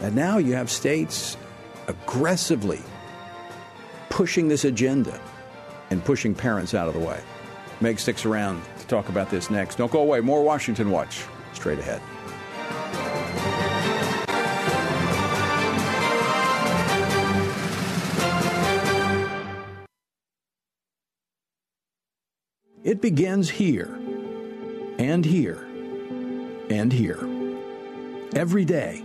[0.01, 1.39] And now you have states
[1.89, 2.81] aggressively
[4.11, 5.19] pushing this agenda
[5.91, 7.21] and pushing parents out of the way.
[7.81, 9.77] Meg sticks around to talk about this next.
[9.77, 10.21] Don't go away.
[10.21, 12.03] More Washington Watch straight ahead.
[22.95, 23.99] It begins here,
[25.01, 25.67] and here,
[26.71, 27.19] and here.
[28.37, 29.03] Every day.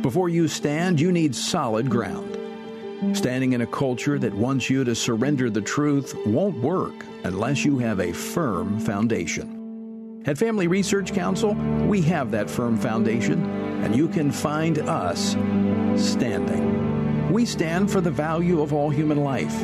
[0.00, 2.34] Before you stand, you need solid ground.
[3.14, 6.94] Standing in a culture that wants you to surrender the truth won't work
[7.24, 10.22] unless you have a firm foundation.
[10.24, 11.52] At Family Research Council,
[11.88, 13.44] we have that firm foundation,
[13.84, 15.32] and you can find us
[16.02, 17.30] standing.
[17.30, 19.62] We stand for the value of all human life.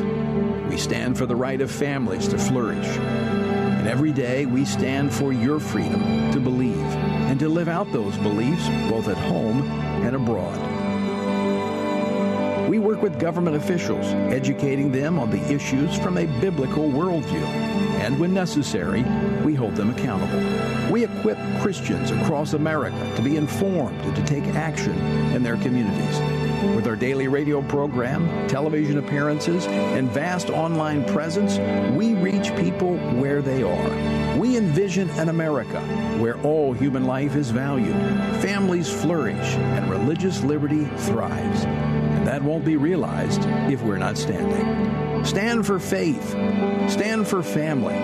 [0.69, 2.87] We stand for the right of families to flourish.
[2.87, 8.17] And every day we stand for your freedom to believe and to live out those
[8.17, 9.61] beliefs both at home
[10.03, 10.59] and abroad.
[12.67, 17.45] We work with government officials, educating them on the issues from a biblical worldview.
[18.01, 19.03] And when necessary,
[19.43, 20.91] we hold them accountable.
[20.91, 24.97] We equip Christians across America to be informed and to take action
[25.31, 26.34] in their communities.
[26.73, 31.57] With our daily radio program, television appearances, and vast online presence,
[31.95, 34.37] we reach people where they are.
[34.37, 35.81] We envision an America
[36.19, 37.95] where all human life is valued,
[38.41, 41.65] families flourish, and religious liberty thrives.
[41.65, 43.41] And that won't be realized
[43.71, 45.23] if we're not standing.
[45.25, 46.29] Stand for faith.
[46.89, 47.95] Stand for family.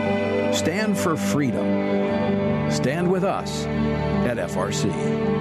[0.54, 2.70] Stand for freedom.
[2.72, 5.41] Stand with us at FRC.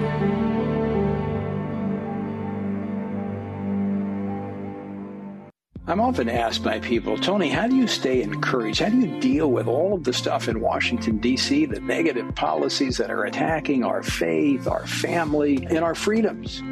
[5.91, 8.79] I'm often asked by people, Tony, how do you stay encouraged?
[8.79, 12.95] How do you deal with all of the stuff in Washington, D.C., the negative policies
[12.95, 16.63] that are attacking our faith, our family, and our freedoms?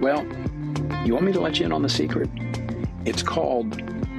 [0.00, 0.26] Well,
[1.04, 2.30] you want me to let you in on the secret?
[3.04, 3.72] It's called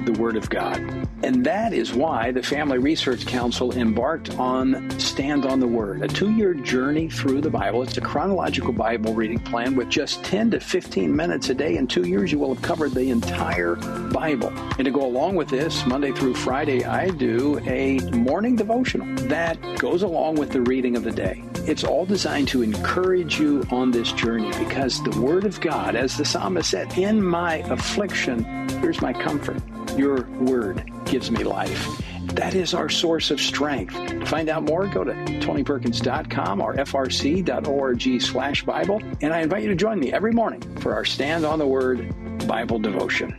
[0.04, 1.03] the Word of God.
[1.24, 6.06] And that is why the Family Research Council embarked on Stand on the Word, a
[6.06, 7.82] two year journey through the Bible.
[7.82, 11.78] It's a chronological Bible reading plan with just 10 to 15 minutes a day.
[11.78, 13.76] In two years, you will have covered the entire
[14.12, 14.52] Bible.
[14.76, 19.58] And to go along with this, Monday through Friday, I do a morning devotional that
[19.78, 21.42] goes along with the reading of the day.
[21.66, 26.18] It's all designed to encourage you on this journey because the Word of God, as
[26.18, 28.44] the psalmist said, in my affliction,
[28.82, 29.62] here's my comfort.
[29.96, 32.02] Your Word gives me life.
[32.34, 33.94] That is our source of strength.
[33.94, 39.00] To find out more, go to tonyperkins.com or frc.org slash Bible.
[39.20, 42.12] And I invite you to join me every morning for our Stand on the Word
[42.48, 43.36] Bible devotion.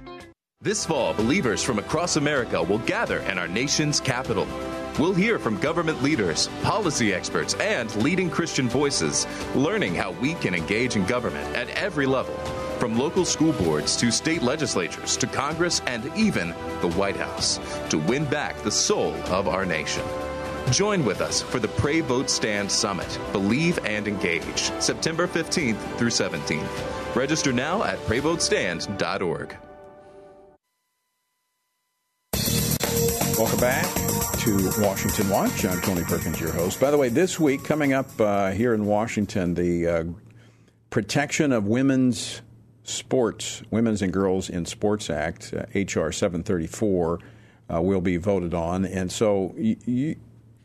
[0.62, 4.48] This fall, believers from across America will gather in our nation's capital.
[4.98, 10.56] We'll hear from government leaders, policy experts, and leading Christian voices, learning how we can
[10.56, 12.34] engage in government at every level
[12.80, 16.50] from local school boards to state legislatures to Congress and even
[16.82, 17.60] the White House,
[17.90, 20.04] to win back the soul of our nation.
[20.72, 23.20] Join with us for the Pray Vote Stand Summit.
[23.32, 24.72] Believe and engage.
[24.80, 27.16] September 15th through 17th.
[27.16, 29.58] Register now at prayvotestand.org.
[33.38, 33.86] Welcome back
[34.40, 35.66] to Washington Watch.
[35.66, 36.80] I'm Tony Perkins, your host.
[36.80, 40.04] By the way, this week, coming up uh, here in Washington, the uh,
[40.90, 42.42] Protection of Women's
[42.88, 46.12] Sports, Women's and Girls in Sports Act, uh, H.R.
[46.12, 47.20] 734,
[47.74, 48.86] uh, will be voted on.
[48.86, 50.16] And so y- y-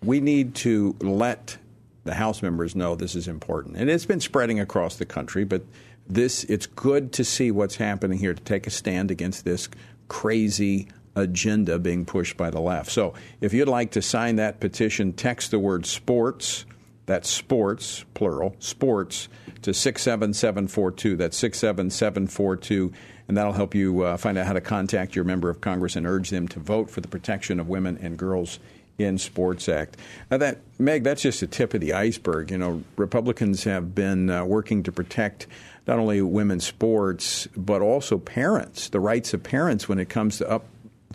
[0.03, 1.59] we need to let
[2.05, 3.77] the House members know this is important.
[3.77, 5.63] And it's been spreading across the country, but
[6.09, 9.69] this it's good to see what's happening here to take a stand against this
[10.09, 12.91] crazy agenda being pushed by the left.
[12.91, 16.65] So if you'd like to sign that petition, text the word sports,
[17.11, 19.29] that's sports, plural, sports,
[19.63, 21.17] to 67742.
[21.17, 22.93] That's 67742.
[23.29, 26.07] And that'll help you uh, find out how to contact your member of Congress and
[26.07, 28.59] urge them to vote for the Protection of Women and Girls
[28.99, 29.97] in Sports Act.
[30.31, 32.51] Now, that Meg, that's just the tip of the iceberg.
[32.51, 35.47] You know, Republicans have been uh, working to protect
[35.87, 40.49] not only women's sports but also parents, the rights of parents when it comes to
[40.49, 40.67] up,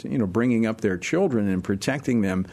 [0.04, 2.48] you know, bringing up their children and protecting them.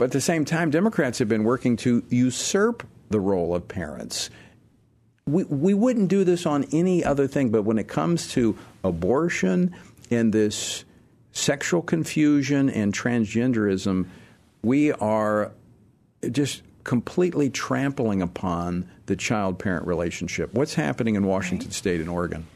[0.00, 4.30] But at the same time, Democrats have been working to usurp the role of parents
[5.30, 9.74] we, we wouldn't do this on any other thing, but when it comes to abortion
[10.10, 10.84] and this
[11.32, 14.06] sexual confusion and transgenderism,
[14.62, 15.52] we are
[16.30, 20.52] just completely trampling upon the child parent relationship.
[20.52, 21.74] What's happening in Washington right.
[21.74, 22.46] State and Oregon?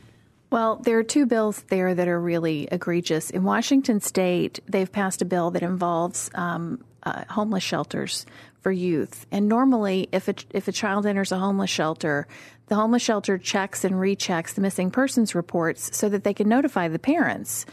[0.51, 3.31] Well, there are two bills there that are really egregious.
[3.31, 8.27] In Washington State, they've passed a bill that involves um, uh, homeless shelters
[8.61, 9.27] for youth.
[9.31, 12.27] And normally, if a, if a child enters a homeless shelter,
[12.67, 16.89] the homeless shelter checks and rechecks the missing persons reports so that they can notify
[16.89, 17.67] the parents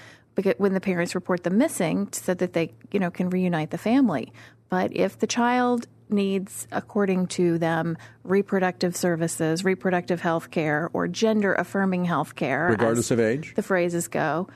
[0.57, 4.31] when the parents report them missing so that they you know can reunite the family.
[4.69, 11.53] But if the child needs, according to them, reproductive services, reproductive health care, or gender
[11.53, 14.47] affirming health care, regardless of age, the phrases go,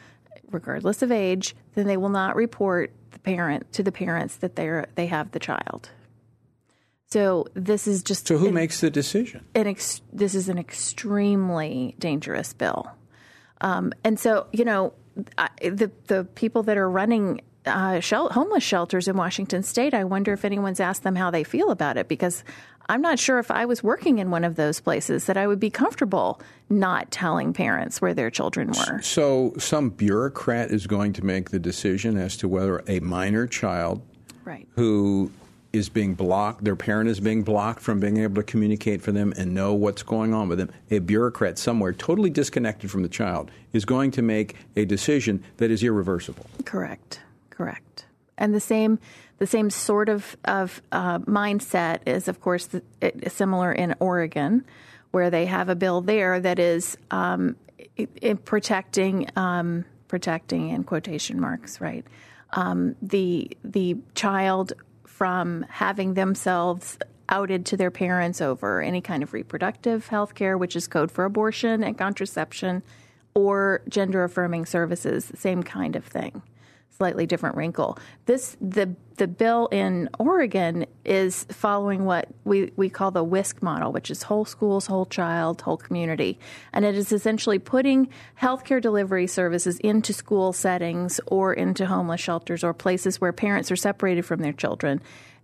[0.52, 4.84] regardless of age, then they will not report the parent to the parents that they
[4.96, 5.90] they have the child.
[7.08, 8.28] So this is just.
[8.28, 9.46] So who an, makes the decision?
[9.56, 12.92] An Ex, this is an extremely dangerous bill,
[13.62, 14.94] um, and so you know
[15.38, 19.94] I, the the people that are running uh, shel- homeless shelters in Washington State.
[19.94, 22.44] I wonder if anyone's asked them how they feel about it because
[22.88, 25.60] I'm not sure if I was working in one of those places that I would
[25.60, 29.02] be comfortable not telling parents where their children were.
[29.02, 34.02] So some bureaucrat is going to make the decision as to whether a minor child
[34.44, 34.68] right.
[34.76, 35.32] who
[35.74, 39.34] is being blocked, their parent is being blocked from being able to communicate for them
[39.38, 40.72] and know what's going on with them.
[40.90, 45.72] A bureaucrat somewhere, totally disconnected from the child, is going to make a decision that
[45.72, 46.46] is irreversible.
[46.64, 47.20] Correct.
[47.50, 48.06] Correct.
[48.38, 49.00] And the same,
[49.38, 54.66] the same sort of of uh, mindset is, of course, the, it, similar in Oregon,
[55.12, 57.56] where they have a bill there that is um,
[58.22, 62.06] in protecting um, protecting in quotation marks, right?
[62.54, 64.74] Um, the the child
[65.06, 70.76] from having themselves outed to their parents over any kind of reproductive health care, which
[70.76, 72.84] is code for abortion and contraception,
[73.34, 76.42] or gender affirming services, same kind of thing
[76.98, 77.98] slightly different wrinkle.
[78.26, 83.94] This the the bill in Oregon is following what we, we call the WISC model,
[83.94, 86.38] which is whole schools, whole child, whole community.
[86.74, 88.10] And it is essentially putting
[88.42, 93.78] healthcare delivery services into school settings or into homeless shelters or places where parents are
[93.78, 95.02] separated from their children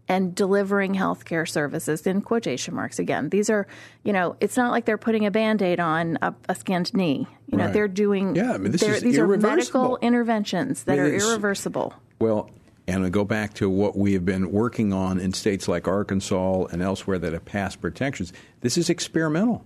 [0.07, 3.29] and delivering healthcare services in quotation marks again.
[3.29, 3.67] These are,
[4.03, 7.27] you know, it's not like they're putting a band-aid on a, a skinned knee.
[7.47, 7.73] You know, Right.
[7.73, 11.93] they're doing Yeah, I mean, this is these are medical interventions that It are irreversible.
[12.19, 12.49] Well,
[12.87, 16.65] and we go back to what we have been working on in states like Arkansas
[16.71, 18.33] and elsewhere that have passed protections.
[18.61, 19.63] This is experimental.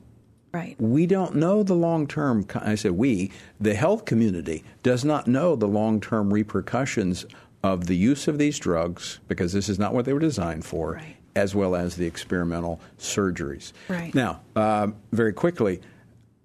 [0.51, 0.79] Right.
[0.79, 2.45] We don't know the long term.
[2.55, 7.25] I said we, the health community, does not know the long term repercussions
[7.66, 11.01] of the use of these drugs because this is not what they were designed for,
[11.36, 13.74] as well as the experimental surgeries.
[13.89, 14.13] Right.
[14.13, 15.82] Now, uh, very quickly,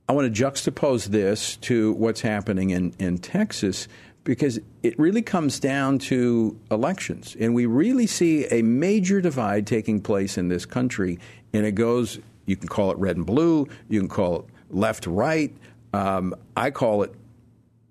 [0.09, 3.87] I want to juxtapose this to what's happening in, in Texas
[4.25, 7.37] because it really comes down to elections.
[7.39, 11.19] And we really see a major divide taking place in this country.
[11.53, 15.07] And it goes, you can call it red and blue, you can call it left
[15.07, 15.55] right.
[15.93, 17.13] Um, I call it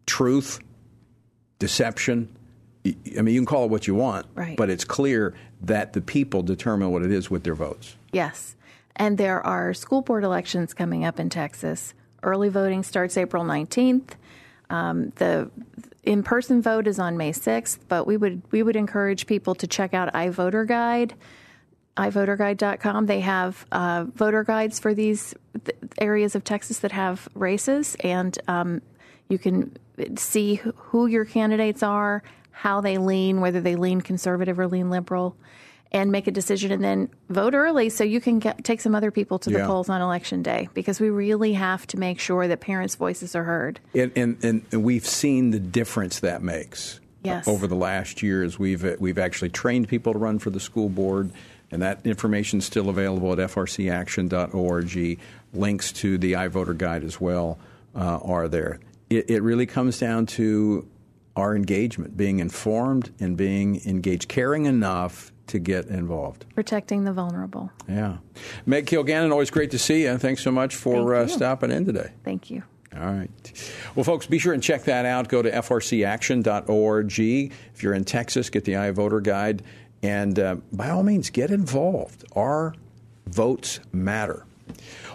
[0.08, 0.60] truth,
[1.60, 2.36] deception.
[2.86, 4.56] I mean, you can call it what you want, Right.
[4.56, 7.96] but it's clear that the people determine what it is with their votes.
[8.14, 8.56] Yes.
[8.96, 11.94] And there are school board elections coming up in Texas.
[12.24, 14.12] Early voting starts April 19th.
[14.70, 15.50] Um, the
[16.04, 19.94] in-person vote is on May 6th, but we would we would encourage people to check
[19.94, 21.16] out iVoter Guide,
[21.98, 23.06] iVoterGuide.com.
[23.06, 25.34] They have uh, voter guides for these
[25.66, 28.82] th- areas of Texas that have races, and um,
[29.28, 29.76] you can
[30.18, 32.24] see who your candidates are,
[32.60, 35.34] how they lean, whether they lean conservative or lean liberal,
[35.94, 36.74] and make a decision.
[36.74, 39.88] And then vote early so you can get, take some other people to the polls
[39.88, 43.80] on election day because we really have to make sure that parents' voices are heard.
[43.96, 47.00] And, and, and we've seen the difference that makes.
[47.24, 47.48] Yes.
[47.48, 51.32] Over the last years, we've we've actually trained people to run for the school board,
[51.70, 55.20] and that information is still available at frcaction.org.
[55.54, 57.58] Links to the iVoter Guide as well
[57.94, 58.80] uh, are there.
[59.10, 60.88] It, it really comes down to
[61.40, 66.46] our engagement, being informed and being engaged, caring enough to get involved.
[66.54, 67.72] Protecting the vulnerable.
[67.88, 68.18] Yeah.
[68.66, 70.18] Meg Kilgannon, always great to see you.
[70.18, 72.12] Thanks so much for uh, stopping in today.
[72.24, 72.64] Thank you.
[72.96, 73.30] All right.
[73.96, 75.28] Well, folks, be sure and check that out.
[75.28, 77.20] Go to frcaction.org.
[77.20, 79.64] If you're in Texas, get the iVoter Guide.
[80.02, 82.26] And uh, by all means, get involved.
[82.36, 82.74] Our
[83.28, 84.46] votes matter.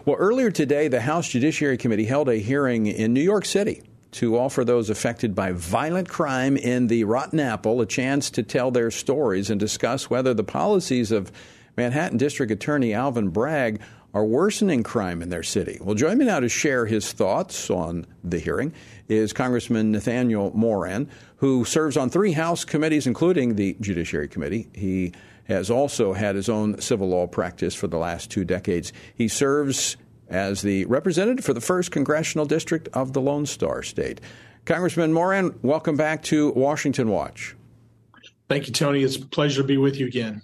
[0.05, 3.83] Well, earlier today, the House Judiciary Committee held a hearing in New York City
[4.15, 8.71] to offer those affected by violent crime in the Rotten Apple a chance to tell
[8.71, 11.33] their stories and discuss whether the policies of
[11.77, 13.81] Manhattan District Attorney Alvin Bragg
[14.15, 15.79] are worsening crime in their city.
[15.81, 18.73] Well, join me now to share his thoughts on the hearing
[19.09, 24.69] is Congressman Nathaniel Moran, who serves on three House committees, including the Judiciary Committee.
[24.73, 25.13] He
[25.49, 28.93] has also had his own civil law practice for the last two decades.
[29.17, 29.97] He serves
[30.29, 34.21] as the representative for the 1st Congressional District of the Lone Star State.
[34.65, 37.55] Congressman Moran, welcome back to Washington Watch.
[38.49, 39.03] Thank you, Tony.
[39.03, 40.43] It's a pleasure to be with you again.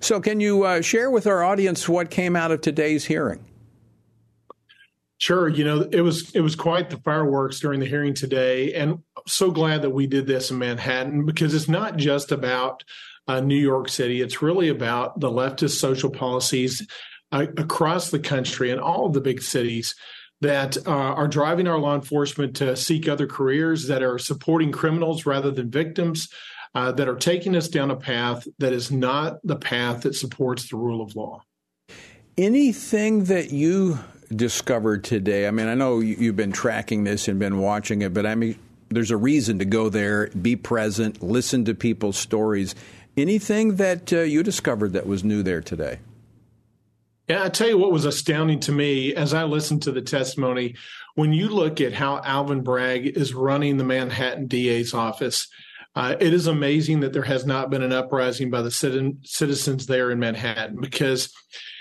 [0.00, 3.44] So, can you uh, share with our audience what came out of today's hearing?
[5.18, 5.48] Sure.
[5.48, 9.52] You know, it was it was quite the fireworks during the hearing today, and so
[9.52, 12.82] glad that we did this in Manhattan because it's not just about
[13.28, 14.20] uh, New York City.
[14.20, 16.86] It's really about the leftist social policies
[17.32, 19.94] across the country and all of the big cities
[20.40, 25.24] that uh, are driving our law enforcement to seek other careers that are supporting criminals
[25.26, 26.28] rather than victims.
[26.74, 30.70] Uh, that are taking us down a path that is not the path that supports
[30.70, 31.42] the rule of law.
[32.38, 33.98] Anything that you
[34.34, 35.46] discovered today?
[35.46, 38.34] I mean, I know you- you've been tracking this and been watching it, but I
[38.34, 38.56] mean,
[38.88, 42.74] there's a reason to go there, be present, listen to people's stories.
[43.18, 45.98] Anything that uh, you discovered that was new there today?
[47.32, 50.74] Yeah, I tell you what was astounding to me as I listened to the testimony.
[51.14, 55.48] When you look at how Alvin Bragg is running the Manhattan DA's office,
[55.94, 59.86] uh, it is amazing that there has not been an uprising by the citi- citizens
[59.86, 61.32] there in Manhattan because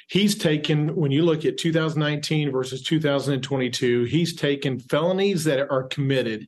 [0.08, 6.48] he's taken, when you look at 2019 versus 2022, he's taken felonies that are committed.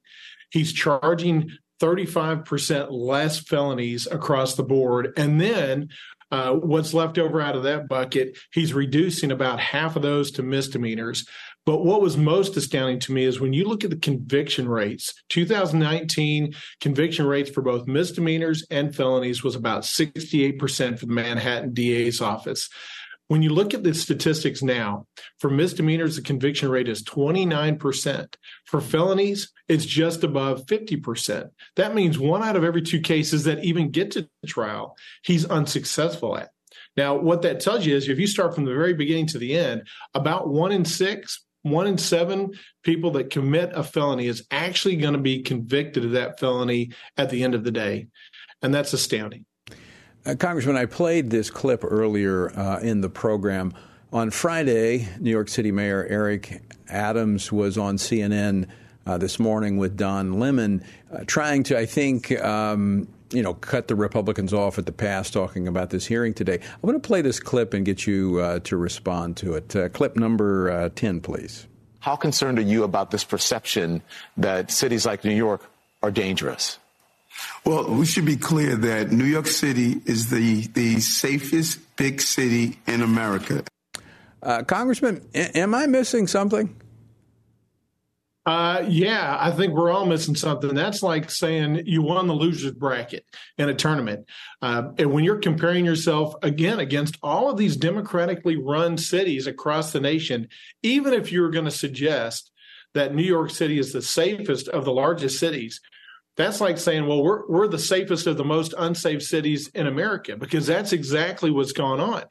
[0.50, 1.52] He's charging
[1.82, 5.12] 35% less felonies across the board.
[5.18, 5.90] And then
[6.34, 10.42] uh, what's left over out of that bucket, he's reducing about half of those to
[10.42, 11.28] misdemeanors.
[11.64, 15.14] But what was most astounding to me is when you look at the conviction rates,
[15.30, 22.20] 2019 conviction rates for both misdemeanors and felonies was about 68% for the Manhattan DA's
[22.20, 22.68] office.
[23.28, 25.08] When you look at the statistics now,
[25.40, 28.36] for misdemeanors, the conviction rate is 29%.
[28.66, 31.50] For felonies, it's just above 50%.
[31.78, 36.38] That means one out of every two cases that even get to trial, he's unsuccessful
[36.38, 36.50] at.
[36.98, 39.58] Now, what that tells you is if you start from the very beginning to the
[39.58, 42.52] end, about one in six, one in seven
[42.84, 47.30] people that commit a felony is actually going to be convicted of that felony at
[47.30, 48.08] the end of the day.
[48.62, 49.46] And that's astounding.
[50.26, 53.74] Uh, Congressman, I played this clip earlier uh, in the program.
[54.14, 58.68] On Friday, New York City Mayor Eric Adams was on CNN
[59.06, 63.90] uh, this morning with Don Lemon, uh, trying to, I think, um, you know, cut
[63.90, 66.54] the Republicans off at the pass talking about this hearing today.
[66.62, 69.76] I'm going to play this clip and get you uh, to respond to it.
[69.76, 71.68] Uh, clip number uh, 10, please.
[72.00, 74.02] How concerned are you about this perception
[74.38, 75.70] that cities like New York
[76.02, 76.80] are dangerous?
[77.66, 82.80] Well, we should be clear that New York City is the, the safest big city
[82.88, 83.64] in America.
[84.42, 86.76] Uh, Congressman, am I missing something?
[88.46, 90.76] Uh, yeah, I think we're all missing something.
[90.76, 93.26] That's like saying you won the losers bracket
[93.58, 94.28] in a tournament.
[94.62, 99.94] Uh, and when you're comparing yourself again against all of these democratically run cities across
[99.94, 100.50] the nation,
[100.82, 102.52] even if you're going to suggest
[102.94, 105.80] that New York City is the safest of the largest cities,
[106.36, 110.36] that's like saying, well, we're we're the safest of the most unsafe cities in America
[110.36, 112.24] because that's exactly what's going on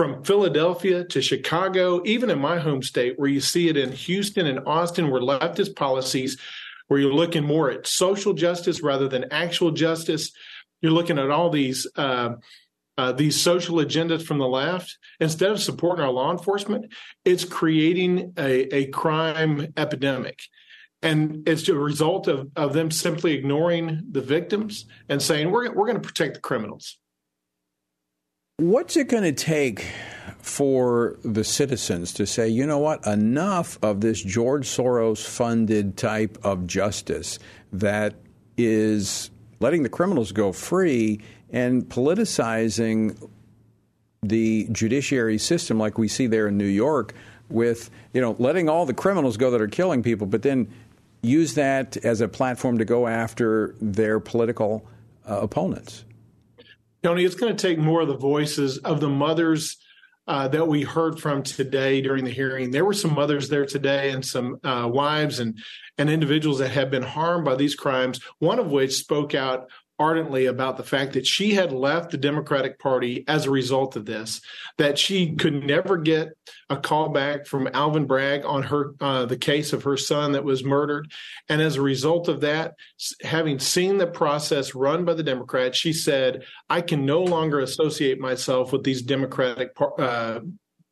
[0.00, 4.46] from Philadelphia to Chicago, even in my home state, where you see it in Houston
[4.46, 6.38] and Austin, where leftist policies,
[6.88, 10.32] where you're looking more at social justice rather than actual justice.
[10.80, 12.30] You're looking at all these uh,
[12.96, 14.96] uh, these social agendas from the left.
[15.20, 16.92] Instead of supporting our law enforcement,
[17.24, 20.40] it's creating a, a crime epidemic.
[21.02, 25.86] And it's a result of, of them simply ignoring the victims and saying, we're, we're
[25.86, 26.98] going to protect the criminals.
[28.58, 29.86] What's it going to take
[30.42, 36.36] for the citizens to say, you know what, enough of this George Soros funded type
[36.42, 37.38] of justice
[37.72, 38.14] that
[38.58, 39.30] is
[39.60, 41.20] letting the criminals go free
[41.50, 43.30] and politicizing
[44.22, 47.14] the judiciary system like we see there in New York
[47.48, 50.68] with, you know, letting all the criminals go that are killing people, but then
[51.22, 54.86] use that as a platform to go after their political
[55.28, 56.04] uh, opponents.
[57.02, 59.76] Tony, it's going to take more of the voices of the mothers
[60.26, 62.70] uh, that we heard from today during the hearing.
[62.70, 65.58] There were some mothers there today and some uh, wives and
[65.98, 68.20] and individuals that have been harmed by these crimes.
[68.38, 69.68] One of which spoke out
[70.00, 74.06] ardently about the fact that she had left the Democratic Party as a result of
[74.06, 74.40] this,
[74.78, 76.30] that she could never get
[76.70, 80.42] a call back from Alvin Bragg on her uh, the case of her son that
[80.42, 81.12] was murdered,
[81.50, 82.74] and as a result of that,
[83.22, 88.18] having seen the process run by the Democrats, she said, "I can no longer associate
[88.18, 90.40] myself with these Democratic uh,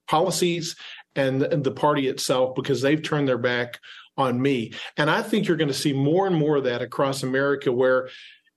[0.07, 0.77] policies."
[1.17, 3.81] And the party itself, because they've turned their back
[4.17, 4.73] on me.
[4.97, 8.09] And I think you're going to see more and more of that across America where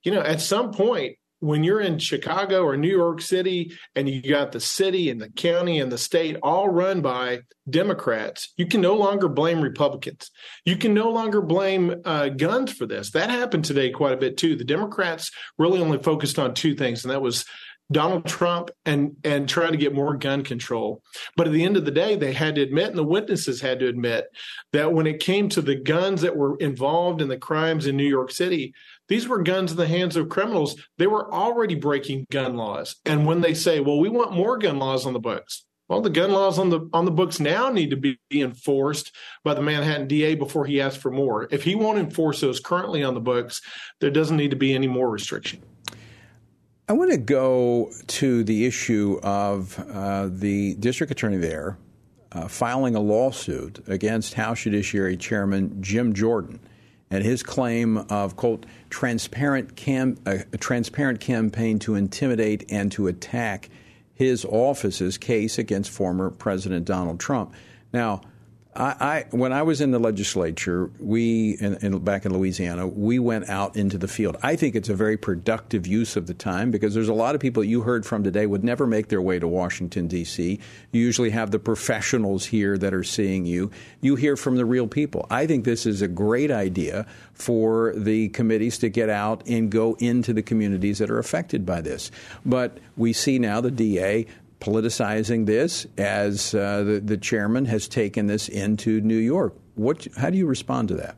[0.03, 4.21] you know, at some point, when you're in Chicago or New York City and you
[4.21, 8.79] got the city and the county and the state all run by Democrats, you can
[8.79, 10.29] no longer blame Republicans.
[10.65, 13.09] You can no longer blame uh, guns for this.
[13.11, 14.55] That happened today quite a bit too.
[14.55, 17.43] The Democrats really only focused on two things, and that was
[17.91, 21.01] Donald Trump and and trying to get more gun control.
[21.35, 23.79] But at the end of the day, they had to admit, and the witnesses had
[23.79, 24.25] to admit,
[24.73, 28.07] that when it came to the guns that were involved in the crimes in New
[28.07, 28.73] York City,
[29.07, 30.75] these were guns in the hands of criminals.
[30.97, 32.95] They were already breaking gun laws.
[33.05, 36.09] And when they say, well, we want more gun laws on the books, well, the
[36.09, 40.07] gun laws on the on the books now need to be enforced by the Manhattan
[40.07, 41.49] DA before he asks for more.
[41.51, 43.61] If he won't enforce those currently on the books,
[43.99, 45.61] there doesn't need to be any more restriction.
[46.87, 51.77] I want to go to the issue of uh, the district attorney there
[52.31, 56.59] uh, filing a lawsuit against House Judiciary Chairman Jim Jordan
[57.12, 63.07] and his claim of quote transparent cam- a, a transparent campaign to intimidate and to
[63.07, 63.70] attack
[64.14, 67.53] his office's case against former President Donald Trump.
[67.93, 68.22] Now,
[68.74, 73.19] I, I, when I was in the legislature, we in, in, back in Louisiana, we
[73.19, 74.38] went out into the field.
[74.41, 77.41] I think it's a very productive use of the time because there's a lot of
[77.41, 80.57] people you heard from today would never make their way to Washington D.C.
[80.93, 83.72] You usually have the professionals here that are seeing you.
[83.99, 85.28] You hear from the real people.
[85.30, 89.97] I think this is a great idea for the committees to get out and go
[89.99, 92.09] into the communities that are affected by this.
[92.45, 94.28] But we see now the DA
[94.62, 99.55] politicizing this as uh, the, the chairman has taken this into New York.
[99.76, 101.18] What, how do you respond to that?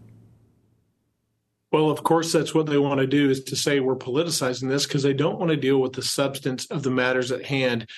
[1.71, 4.85] Well, of course, that's what they want to do is to say we're politicizing this
[4.85, 7.89] because they don't want to deal with the substance of the matters at hand.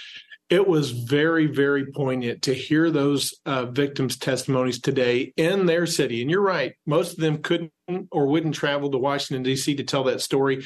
[0.50, 6.22] It was very, very poignant to hear those uh, victims' testimonies today in their city.
[6.22, 7.72] And you're right, most of them couldn't
[8.12, 9.76] or wouldn't travel to Washington, D.C.
[9.76, 10.64] to tell that story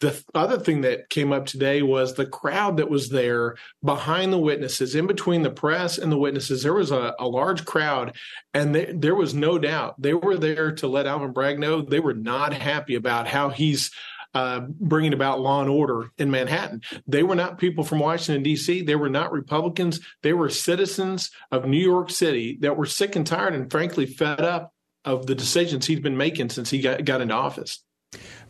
[0.00, 4.38] the other thing that came up today was the crowd that was there behind the
[4.38, 6.62] witnesses, in between the press and the witnesses.
[6.62, 8.16] There was a, a large crowd,
[8.52, 12.00] and they, there was no doubt they were there to let Alvin Bragg know they
[12.00, 13.90] were not happy about how he's
[14.34, 16.82] uh, bringing about law and order in Manhattan.
[17.06, 20.00] They were not people from Washington, D.C., they were not Republicans.
[20.22, 24.40] They were citizens of New York City that were sick and tired and, frankly, fed
[24.40, 24.72] up
[25.04, 27.84] of the decisions he's been making since he got, got into office.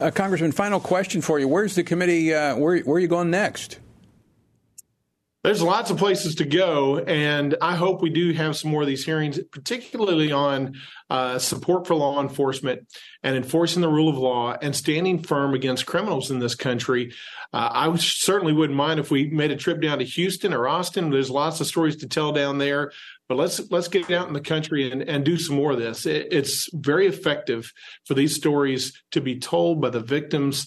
[0.00, 1.48] Uh, Congressman, final question for you.
[1.48, 2.34] Where's the committee?
[2.34, 3.78] Uh, where, where are you going next?
[5.44, 8.88] There's lots of places to go, and I hope we do have some more of
[8.88, 12.88] these hearings, particularly on uh, support for law enforcement
[13.22, 17.12] and enforcing the rule of law and standing firm against criminals in this country.
[17.52, 21.10] Uh, I certainly wouldn't mind if we made a trip down to Houston or Austin.
[21.10, 22.92] There's lots of stories to tell down there.
[23.28, 26.04] But let's let's get out in the country and, and do some more of this.
[26.06, 27.72] It, it's very effective
[28.04, 30.66] for these stories to be told by the victims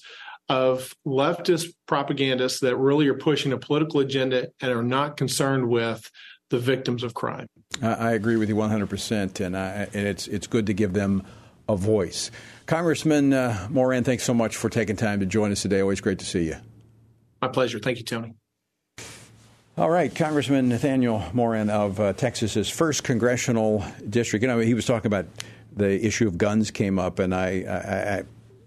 [0.49, 6.09] of leftist propagandists that really are pushing a political agenda and are not concerned with
[6.49, 7.47] the victims of crime.
[7.81, 11.23] I agree with you 100%, and, I, and it's, it's good to give them
[11.67, 12.31] a voice.
[12.65, 15.81] Congressman uh, Moran, thanks so much for taking time to join us today.
[15.81, 16.55] Always great to see you.
[17.41, 17.79] My pleasure.
[17.79, 18.33] Thank you, Tony.
[19.77, 24.41] All right, Congressman Nathaniel Moran of uh, Texas's first congressional district.
[24.41, 25.27] You know, he was talking about
[25.71, 28.23] the issue of guns came up, and I, I, I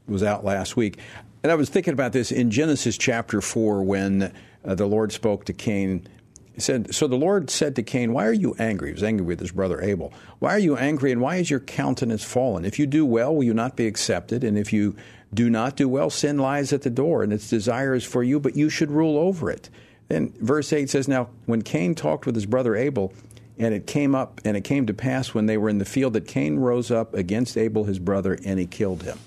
[0.06, 0.98] was out last week,
[1.42, 4.32] and I was thinking about this in Genesis chapter four when
[4.64, 6.06] uh, the Lord spoke to Cain.
[6.54, 9.26] He said, "So the Lord said to Cain, Why are you angry?" He was angry
[9.26, 10.12] with his brother Abel.
[10.38, 12.64] Why are you angry, and why is your countenance fallen?
[12.64, 14.44] If you do well, will you not be accepted?
[14.44, 14.94] And if you
[15.34, 18.38] do not do well, sin lies at the door, and its desire is for you,
[18.38, 19.70] but you should rule over it.
[20.10, 23.14] Then verse 8 says, Now when Cain talked with his brother Abel,
[23.58, 26.14] and it came up, and it came to pass when they were in the field
[26.14, 29.18] that Cain rose up against Abel his brother, and he killed him.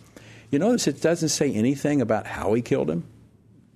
[0.52, 3.06] You notice it doesn't say anything about how he killed him.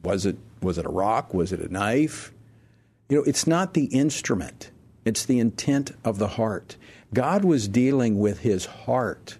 [0.03, 1.33] Was it was it a rock?
[1.33, 2.33] Was it a knife?
[3.07, 4.71] You know, it's not the instrument.
[5.05, 6.75] It's the intent of the heart.
[7.13, 9.37] God was dealing with his heart,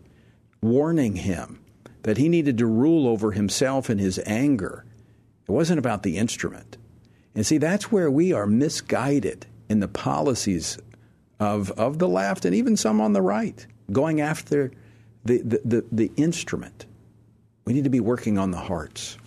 [0.61, 1.59] warning him
[2.03, 4.85] that he needed to rule over himself and his anger.
[5.47, 6.77] It wasn't about the instrument.
[7.37, 10.79] And see, that's where we are misguided in the policies
[11.39, 14.71] of, of the left and even some on the right, going after
[15.23, 16.87] the, the, the, the instrument.
[17.65, 19.19] We need to be working on the hearts.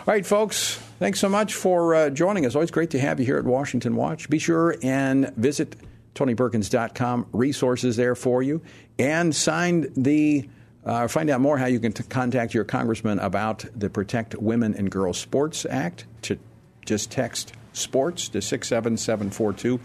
[0.00, 2.54] All right, folks, thanks so much for uh, joining us.
[2.54, 4.28] Always great to have you here at Washington Watch.
[4.28, 5.76] Be sure and visit
[6.14, 8.60] TonyPerkins.com, resources there for you,
[8.98, 10.46] and sign the.
[10.84, 14.74] Uh, find out more how you can t- contact your congressman about the Protect Women
[14.74, 16.38] and Girls Sports Act to
[16.86, 19.80] just text sports to 67742.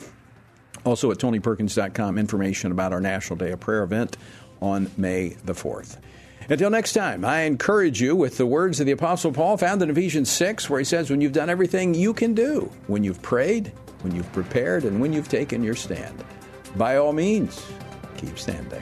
[0.84, 4.18] Also at TonyPerkins.com, information about our National Day of Prayer event
[4.62, 5.98] on May the 4th.
[6.50, 9.90] Until next time, I encourage you with the words of the Apostle Paul found in
[9.90, 13.72] Ephesians 6, where he says, When you've done everything you can do, when you've prayed,
[14.02, 16.24] when you've prepared, and when you've taken your stand,
[16.76, 17.64] by all means,
[18.18, 18.82] keep standing.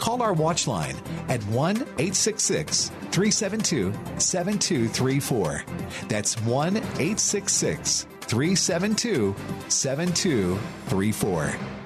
[0.00, 0.96] call our watch line
[1.28, 5.64] at 1 866 372 7234.
[6.08, 9.36] That's 1 866 372
[9.68, 11.79] 7234.